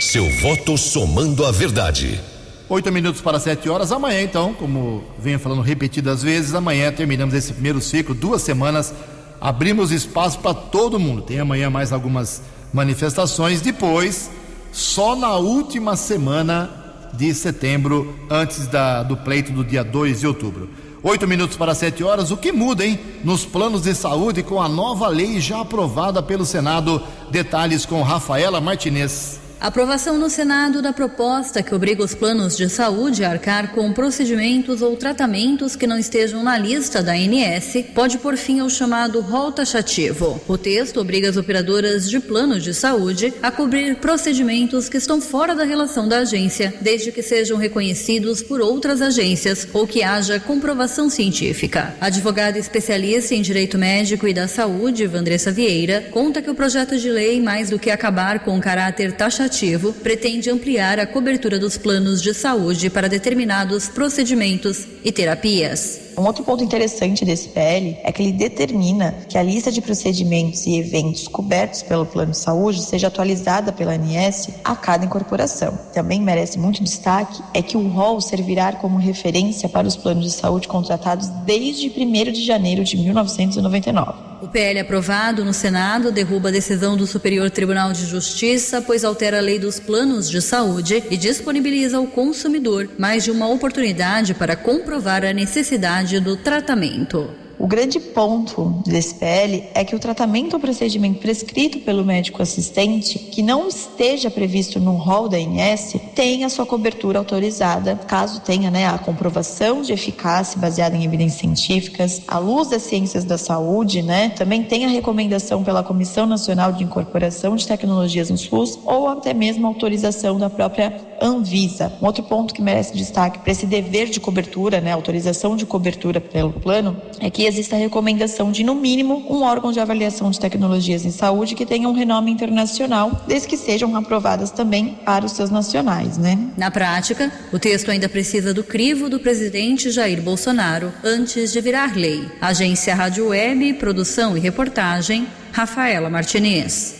Seu 0.00 0.28
voto 0.40 0.76
somando 0.76 1.44
a 1.44 1.50
verdade. 1.50 2.20
Oito 2.68 2.92
minutos 2.92 3.20
para 3.20 3.40
sete 3.40 3.68
horas. 3.68 3.90
Amanhã, 3.90 4.22
então, 4.22 4.54
como 4.54 5.02
venho 5.18 5.38
falando 5.38 5.62
repetidas 5.62 6.22
vezes, 6.22 6.54
amanhã 6.54 6.92
terminamos 6.92 7.34
esse 7.34 7.52
primeiro 7.52 7.80
ciclo, 7.80 8.14
duas 8.14 8.42
semanas. 8.42 8.94
Abrimos 9.40 9.90
espaço 9.90 10.38
para 10.38 10.54
todo 10.54 11.00
mundo. 11.00 11.22
Tem 11.22 11.40
amanhã 11.40 11.70
mais 11.70 11.92
algumas 11.92 12.42
manifestações. 12.72 13.60
Depois, 13.60 14.30
só 14.70 15.16
na 15.16 15.36
última 15.36 15.96
semana 15.96 16.79
de 17.12 17.34
setembro, 17.34 18.14
antes 18.30 18.66
da, 18.66 19.02
do 19.02 19.16
pleito 19.16 19.52
do 19.52 19.64
dia 19.64 19.82
2 19.82 20.20
de 20.20 20.26
outubro. 20.26 20.68
Oito 21.02 21.26
minutos 21.26 21.56
para 21.56 21.74
sete 21.74 22.04
horas. 22.04 22.30
O 22.30 22.36
que 22.36 22.52
muda, 22.52 22.84
hein? 22.84 23.00
Nos 23.24 23.46
planos 23.46 23.82
de 23.82 23.94
saúde 23.94 24.42
com 24.42 24.60
a 24.60 24.68
nova 24.68 25.08
lei 25.08 25.40
já 25.40 25.62
aprovada 25.62 26.22
pelo 26.22 26.44
Senado. 26.44 27.02
Detalhes 27.30 27.86
com 27.86 28.02
Rafaela 28.02 28.60
Martinez. 28.60 29.39
Aprovação 29.60 30.16
no 30.16 30.30
Senado 30.30 30.80
da 30.80 30.90
proposta 30.90 31.62
que 31.62 31.74
obriga 31.74 32.02
os 32.02 32.14
planos 32.14 32.56
de 32.56 32.66
saúde 32.70 33.22
a 33.22 33.30
arcar 33.30 33.72
com 33.72 33.92
procedimentos 33.92 34.80
ou 34.80 34.96
tratamentos 34.96 35.76
que 35.76 35.86
não 35.86 35.98
estejam 35.98 36.42
na 36.42 36.56
lista 36.56 37.02
da 37.02 37.12
ANS 37.12 37.84
pode 37.94 38.16
pôr 38.16 38.38
fim 38.38 38.60
ao 38.60 38.70
chamado 38.70 39.20
rol 39.20 39.52
taxativo. 39.52 40.40
O 40.48 40.56
texto 40.56 40.98
obriga 40.98 41.28
as 41.28 41.36
operadoras 41.36 42.08
de 42.08 42.18
planos 42.20 42.64
de 42.64 42.72
saúde 42.72 43.34
a 43.42 43.50
cobrir 43.50 43.96
procedimentos 43.96 44.88
que 44.88 44.96
estão 44.96 45.20
fora 45.20 45.54
da 45.54 45.64
relação 45.64 46.08
da 46.08 46.20
agência, 46.20 46.72
desde 46.80 47.12
que 47.12 47.22
sejam 47.22 47.58
reconhecidos 47.58 48.42
por 48.42 48.62
outras 48.62 49.02
agências 49.02 49.68
ou 49.74 49.86
que 49.86 50.02
haja 50.02 50.40
comprovação 50.40 51.10
científica. 51.10 51.94
A 52.00 52.06
advogada 52.06 52.58
especialista 52.58 53.34
em 53.34 53.42
direito 53.42 53.76
médico 53.76 54.26
e 54.26 54.32
da 54.32 54.48
saúde, 54.48 55.06
Vandressa 55.06 55.52
Vieira, 55.52 56.08
conta 56.10 56.40
que 56.40 56.48
o 56.48 56.54
projeto 56.54 56.96
de 56.96 57.10
lei, 57.10 57.42
mais 57.42 57.68
do 57.68 57.78
que 57.78 57.90
acabar 57.90 58.40
com 58.40 58.56
o 58.56 58.60
caráter 58.60 59.12
taxativo, 59.12 59.49
legislativo 59.50 59.92
pretende 59.92 60.48
ampliar 60.48 61.00
a 61.00 61.06
cobertura 61.06 61.58
dos 61.58 61.76
planos 61.76 62.22
de 62.22 62.32
saúde 62.32 62.88
para 62.88 63.08
determinados 63.08 63.88
procedimentos 63.88 64.86
e 65.04 65.10
terapias. 65.10 66.09
Um 66.20 66.26
outro 66.26 66.44
ponto 66.44 66.62
interessante 66.62 67.24
desse 67.24 67.48
PL 67.48 67.96
é 68.04 68.12
que 68.12 68.20
ele 68.20 68.32
determina 68.32 69.14
que 69.26 69.38
a 69.38 69.42
lista 69.42 69.72
de 69.72 69.80
procedimentos 69.80 70.66
e 70.66 70.78
eventos 70.78 71.26
cobertos 71.26 71.82
pelo 71.82 72.04
plano 72.04 72.32
de 72.32 72.36
saúde 72.36 72.82
seja 72.82 73.06
atualizada 73.06 73.72
pela 73.72 73.94
ANS 73.94 74.50
a 74.62 74.76
cada 74.76 75.06
incorporação. 75.06 75.78
Também 75.94 76.20
merece 76.20 76.58
muito 76.58 76.84
destaque 76.84 77.42
é 77.54 77.62
que 77.62 77.78
o 77.78 77.88
rol 77.88 78.20
servirá 78.20 78.70
como 78.72 78.98
referência 78.98 79.66
para 79.66 79.88
os 79.88 79.96
planos 79.96 80.24
de 80.26 80.32
saúde 80.32 80.68
contratados 80.68 81.26
desde 81.46 81.88
1 81.88 82.32
de 82.32 82.44
janeiro 82.44 82.84
de 82.84 82.98
1999. 82.98 84.30
O 84.42 84.48
PL 84.48 84.80
aprovado 84.80 85.44
no 85.44 85.52
Senado 85.52 86.10
derruba 86.10 86.48
a 86.48 86.52
decisão 86.52 86.96
do 86.96 87.06
Superior 87.06 87.50
Tribunal 87.50 87.92
de 87.92 88.06
Justiça, 88.06 88.80
pois 88.80 89.04
altera 89.04 89.36
a 89.36 89.40
lei 89.40 89.58
dos 89.58 89.78
planos 89.78 90.30
de 90.30 90.40
saúde 90.40 91.04
e 91.10 91.16
disponibiliza 91.18 91.98
ao 91.98 92.06
consumidor 92.06 92.88
mais 92.98 93.22
de 93.22 93.30
uma 93.30 93.46
oportunidade 93.46 94.32
para 94.32 94.56
comprovar 94.56 95.26
a 95.26 95.34
necessidade 95.34 96.09
do 96.18 96.38
tratamento. 96.38 97.28
O 97.60 97.66
grande 97.66 98.00
ponto 98.00 98.82
desse 98.86 99.16
PL 99.16 99.64
é 99.74 99.84
que 99.84 99.94
o 99.94 99.98
tratamento 99.98 100.54
ou 100.54 100.58
procedimento 100.58 101.18
prescrito 101.18 101.80
pelo 101.80 102.02
médico 102.02 102.40
assistente 102.40 103.18
que 103.18 103.42
não 103.42 103.68
esteja 103.68 104.30
previsto 104.30 104.80
no 104.80 104.92
rol 104.92 105.28
da 105.28 105.38
INS 105.38 105.94
tenha 106.14 106.48
sua 106.48 106.64
cobertura 106.64 107.18
autorizada, 107.18 107.96
caso 107.96 108.40
tenha 108.40 108.70
né, 108.70 108.86
a 108.86 108.96
comprovação 108.96 109.82
de 109.82 109.92
eficácia 109.92 110.58
baseada 110.58 110.96
em 110.96 111.04
evidências 111.04 111.38
científicas, 111.38 112.22
à 112.26 112.38
luz 112.38 112.70
das 112.70 112.80
ciências 112.80 113.24
da 113.24 113.36
saúde, 113.36 114.00
né, 114.00 114.30
também 114.30 114.62
tem 114.62 114.86
a 114.86 114.88
recomendação 114.88 115.62
pela 115.62 115.82
Comissão 115.82 116.24
Nacional 116.24 116.72
de 116.72 116.82
Incorporação 116.82 117.56
de 117.56 117.66
Tecnologias 117.66 118.30
no 118.30 118.38
SUS 118.38 118.78
ou 118.86 119.06
até 119.06 119.34
mesmo 119.34 119.66
autorização 119.66 120.38
da 120.38 120.48
própria 120.48 121.09
Anvisa. 121.20 121.92
Um 122.00 122.06
outro 122.06 122.22
ponto 122.22 122.54
que 122.54 122.62
merece 122.62 122.96
destaque 122.96 123.38
para 123.38 123.52
esse 123.52 123.66
dever 123.66 124.08
de 124.08 124.20
cobertura, 124.20 124.80
né, 124.80 124.92
autorização 124.92 125.56
de 125.56 125.66
cobertura 125.66 126.20
pelo 126.20 126.52
plano, 126.52 126.96
é 127.18 127.28
que 127.30 127.44
existe 127.44 127.74
a 127.74 127.78
recomendação 127.78 128.50
de, 128.50 128.64
no 128.64 128.74
mínimo, 128.74 129.24
um 129.28 129.42
órgão 129.42 129.72
de 129.72 129.80
avaliação 129.80 130.30
de 130.30 130.40
tecnologias 130.40 131.04
em 131.04 131.10
saúde 131.10 131.54
que 131.54 131.66
tenha 131.66 131.88
um 131.88 131.92
renome 131.92 132.30
internacional, 132.30 133.22
desde 133.26 133.48
que 133.48 133.56
sejam 133.56 133.94
aprovadas 133.96 134.50
também 134.50 134.98
para 135.04 135.24
os 135.24 135.32
seus 135.32 135.50
nacionais, 135.50 136.16
né? 136.16 136.38
Na 136.56 136.70
prática, 136.70 137.32
o 137.52 137.58
texto 137.58 137.90
ainda 137.90 138.08
precisa 138.08 138.54
do 138.54 138.64
crivo 138.64 139.08
do 139.10 139.20
presidente 139.20 139.90
Jair 139.90 140.22
Bolsonaro 140.22 140.92
antes 141.04 141.52
de 141.52 141.60
virar 141.60 141.96
lei. 141.96 142.26
Agência 142.40 142.94
Rádio 142.94 143.28
Web, 143.28 143.74
produção 143.74 144.36
e 144.36 144.40
reportagem, 144.40 145.26
Rafaela 145.52 146.08
Martinez. 146.08 146.94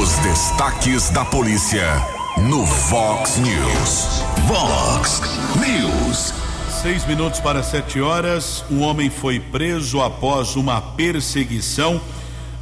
Os 0.00 0.16
destaques 0.18 1.10
da 1.10 1.24
polícia 1.24 2.21
no 2.38 2.64
Vox 2.64 3.38
News. 3.38 4.22
Vox 4.46 5.20
News. 5.56 6.32
Seis 6.82 7.06
minutos 7.06 7.38
para 7.40 7.62
sete 7.62 8.00
horas, 8.00 8.64
um 8.70 8.80
homem 8.80 9.10
foi 9.10 9.38
preso 9.38 10.00
após 10.00 10.56
uma 10.56 10.80
perseguição 10.80 12.00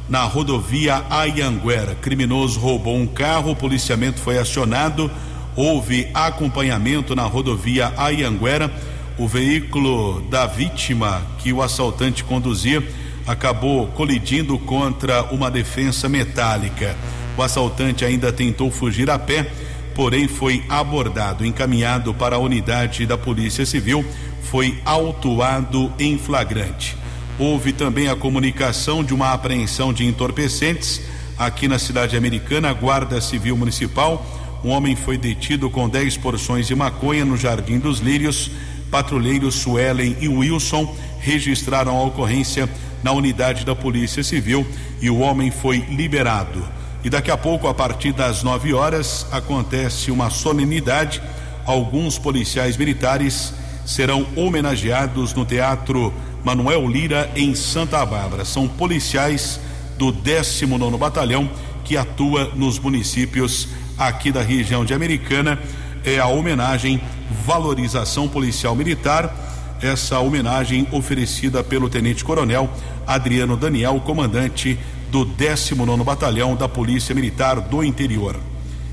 na 0.09 0.23
rodovia 0.23 1.03
Ayanguera. 1.09 1.95
Criminoso 1.95 2.59
roubou 2.59 2.95
um 2.95 3.07
carro, 3.07 3.51
o 3.51 3.55
policiamento 3.55 4.19
foi 4.19 4.37
acionado, 4.37 5.09
houve 5.55 6.09
acompanhamento 6.13 7.15
na 7.15 7.23
rodovia 7.23 7.93
Ayanguera. 7.97 8.71
O 9.17 9.27
veículo 9.27 10.21
da 10.29 10.45
vítima 10.45 11.21
que 11.39 11.51
o 11.53 11.61
assaltante 11.61 12.23
conduzia 12.23 12.83
acabou 13.25 13.87
colidindo 13.87 14.57
contra 14.59 15.23
uma 15.23 15.49
defensa 15.49 16.09
metálica. 16.09 16.95
O 17.37 17.41
assaltante 17.41 18.05
ainda 18.05 18.31
tentou 18.31 18.69
fugir 18.69 19.09
a 19.09 19.17
pé 19.17 19.51
porém 19.93 20.27
foi 20.27 20.63
abordado, 20.69 21.45
encaminhado 21.45 22.13
para 22.13 22.35
a 22.35 22.39
unidade 22.39 23.05
da 23.05 23.17
Polícia 23.17 23.65
Civil, 23.65 24.05
foi 24.41 24.79
autuado 24.85 25.91
em 25.99 26.17
flagrante. 26.17 26.97
Houve 27.39 27.73
também 27.73 28.07
a 28.07 28.15
comunicação 28.15 29.03
de 29.03 29.13
uma 29.13 29.31
apreensão 29.31 29.93
de 29.93 30.05
entorpecentes 30.05 31.01
aqui 31.37 31.67
na 31.67 31.79
cidade 31.79 32.15
americana, 32.15 32.73
Guarda 32.73 33.19
Civil 33.21 33.57
Municipal. 33.57 34.25
Um 34.63 34.69
homem 34.69 34.95
foi 34.95 35.17
detido 35.17 35.69
com 35.69 35.89
10 35.89 36.17
porções 36.17 36.67
de 36.67 36.75
maconha 36.75 37.25
no 37.25 37.37
Jardim 37.37 37.79
dos 37.79 37.99
Lírios. 37.99 38.51
Patrulheiros 38.91 39.55
Suelen 39.55 40.17
e 40.19 40.27
Wilson 40.27 40.95
registraram 41.19 41.97
a 41.97 42.03
ocorrência 42.03 42.69
na 43.01 43.11
unidade 43.11 43.65
da 43.65 43.75
Polícia 43.75 44.23
Civil 44.23 44.67
e 45.01 45.09
o 45.09 45.19
homem 45.19 45.49
foi 45.49 45.77
liberado. 45.89 46.80
E 47.03 47.09
daqui 47.09 47.31
a 47.31 47.37
pouco, 47.37 47.67
a 47.67 47.73
partir 47.73 48.13
das 48.13 48.43
9 48.43 48.73
horas, 48.73 49.25
acontece 49.31 50.11
uma 50.11 50.29
solenidade. 50.29 51.21
Alguns 51.65 52.19
policiais 52.19 52.77
militares 52.77 53.53
serão 53.85 54.27
homenageados 54.35 55.33
no 55.33 55.43
Teatro 55.43 56.13
Manuel 56.43 56.87
Lira, 56.87 57.31
em 57.35 57.55
Santa 57.55 58.05
Bárbara. 58.05 58.45
São 58.45 58.67
policiais 58.67 59.59
do 59.97 60.11
19 60.11 60.97
Batalhão 60.97 61.49
que 61.83 61.97
atua 61.97 62.51
nos 62.55 62.77
municípios 62.77 63.67
aqui 63.97 64.31
da 64.31 64.43
região 64.43 64.85
de 64.85 64.93
Americana. 64.93 65.59
É 66.05 66.19
a 66.19 66.27
homenagem 66.27 67.01
Valorização 67.45 68.27
Policial 68.27 68.75
Militar. 68.75 69.35
Essa 69.81 70.19
homenagem 70.19 70.87
oferecida 70.91 71.63
pelo 71.63 71.89
Tenente 71.89 72.23
Coronel 72.23 72.69
Adriano 73.07 73.57
Daniel, 73.57 73.99
comandante 74.05 74.77
do 75.11 75.25
19 75.25 76.03
Batalhão 76.05 76.55
da 76.55 76.69
Polícia 76.69 77.13
Militar 77.13 77.59
do 77.59 77.83
Interior. 77.83 78.37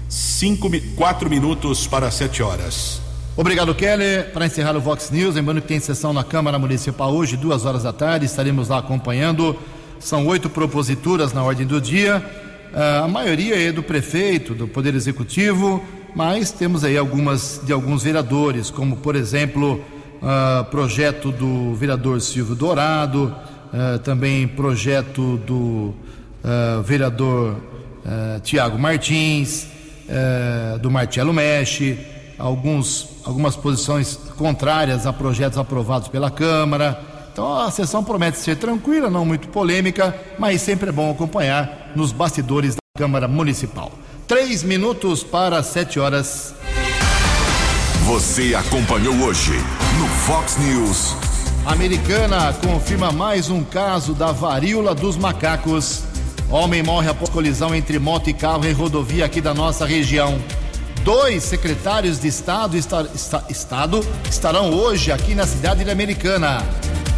Cinco, 0.09 0.69
quatro 0.97 1.31
minutos 1.31 1.87
para 1.87 2.11
sete 2.11 2.43
horas. 2.43 3.01
Obrigado, 3.37 3.73
Keller. 3.73 4.33
Para 4.33 4.47
encerrar 4.47 4.77
o 4.77 4.81
Vox 4.81 5.13
News, 5.13 5.37
lembrando 5.37 5.63
que 5.63 5.69
tem 5.69 5.79
sessão 5.79 6.13
na 6.13 6.25
Câmara 6.25 6.59
Municipal 6.59 7.15
hoje, 7.15 7.37
duas 7.37 7.65
horas 7.65 7.85
da 7.85 7.93
tarde, 7.93 8.27
estaremos 8.27 8.69
lá 8.69 8.79
acompanhando. 8.79 9.57
São 10.01 10.27
oito 10.27 10.51
proposituras 10.51 11.33
na 11.33 11.45
ordem 11.45 11.65
do 11.65 11.81
dia. 11.81 12.21
Uh, 12.73 13.05
a 13.05 13.09
maioria 13.09 13.69
é 13.69 13.71
do 13.71 13.83
prefeito, 13.83 14.55
do 14.55 14.67
Poder 14.67 14.97
Executivo, 14.97 15.81
mas 16.17 16.51
temos 16.51 16.83
aí 16.83 16.99
algumas 16.99 17.61
de 17.65 17.73
alguns 17.73 18.03
vereadores, 18.03 18.71
como 18.71 18.97
por 18.97 19.15
exemplo, 19.15 19.81
uh, 20.21 20.65
projeto 20.65 21.31
do 21.31 21.75
vereador 21.75 22.21
Silvio 22.21 22.57
Dourado, 22.57 23.33
uh, 23.73 23.99
também 24.01 24.47
projeto 24.47 25.37
do 25.39 25.95
uh, 26.45 26.83
vereador 26.83 27.57
uh, 27.57 28.41
Tiago 28.43 28.79
Martins, 28.79 29.67
do 30.81 30.91
Marcelo 30.91 31.35
Mexe, 31.35 31.99
alguns, 32.39 33.07
algumas 33.25 33.55
posições 33.55 34.19
contrárias 34.39 35.07
a 35.07 35.13
projetos 35.13 35.59
aprovados 35.59 36.09
pela 36.09 36.31
Câmara. 36.31 36.99
Então 37.31 37.61
a 37.61 37.71
sessão 37.71 38.03
promete 38.03 38.39
ser 38.39 38.57
tranquila, 38.57 39.11
não 39.11 39.27
muito 39.27 39.49
polêmica, 39.49 40.19
mas 40.39 40.63
sempre 40.63 40.89
é 40.89 40.93
bom 40.93 41.11
acompanhar 41.11 41.93
nos 41.95 42.11
bastidores 42.11 42.75
da 42.75 42.81
Câmara 42.99 43.29
Municipal. 43.29 43.93
Três 44.27 44.63
minutos 44.63 45.23
para 45.23 45.63
sete 45.63 46.01
horas. 46.01 46.55
Você 48.07 48.55
acompanhou 48.55 49.15
hoje 49.17 49.53
no 49.99 50.07
Fox 50.09 50.57
News. 50.57 51.38
Americana 51.67 52.53
confirma 52.55 53.13
mais 53.13 53.51
um 53.51 53.63
caso 53.63 54.15
da 54.15 54.33
varíola 54.33 54.95
dos 54.95 55.17
macacos. 55.17 56.03
Homem 56.51 56.83
morre 56.83 57.11
após 57.11 57.29
colisão 57.31 57.75
entre 57.75 57.99
moto 57.99 58.31
e 58.31 58.33
carro 58.33 58.67
em 58.67 58.73
rodovia 58.73 59.25
aqui 59.25 59.41
da 59.41 59.53
nossa 59.53 59.85
região. 59.85 60.39
Dois 61.05 61.45
secretários 61.45 62.21
de 62.21 62.29
Estado, 62.29 62.77
está, 62.77 63.03
está, 63.15 63.45
Estado 63.49 64.07
estarão 64.29 64.71
hoje 64.71 65.13
aqui 65.13 65.35
na 65.35 65.47
cidade 65.47 65.85
de 65.85 65.91
Americana. 65.91 66.65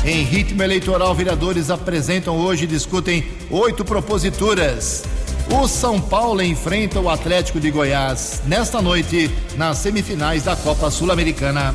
Em 0.05 0.23
ritmo 0.25 0.63
eleitoral, 0.63 1.15
vereadores 1.15 1.71
apresentam 1.71 2.37
hoje 2.37 2.65
e 2.65 2.67
discutem 2.67 3.31
oito 3.51 3.85
proposituras. 3.85 5.05
O 5.53 5.67
São 5.67 6.01
Paulo 6.01 6.43
enfrenta 6.43 7.01
o 7.01 7.11
Atlético 7.11 7.59
de 7.59 7.71
Goiás 7.71 8.41
nesta 8.47 8.81
noite 8.81 9.31
nas 9.57 9.79
semifinais 9.79 10.45
da 10.45 10.55
Copa 10.55 10.91
Sul-Americana. 10.91 11.75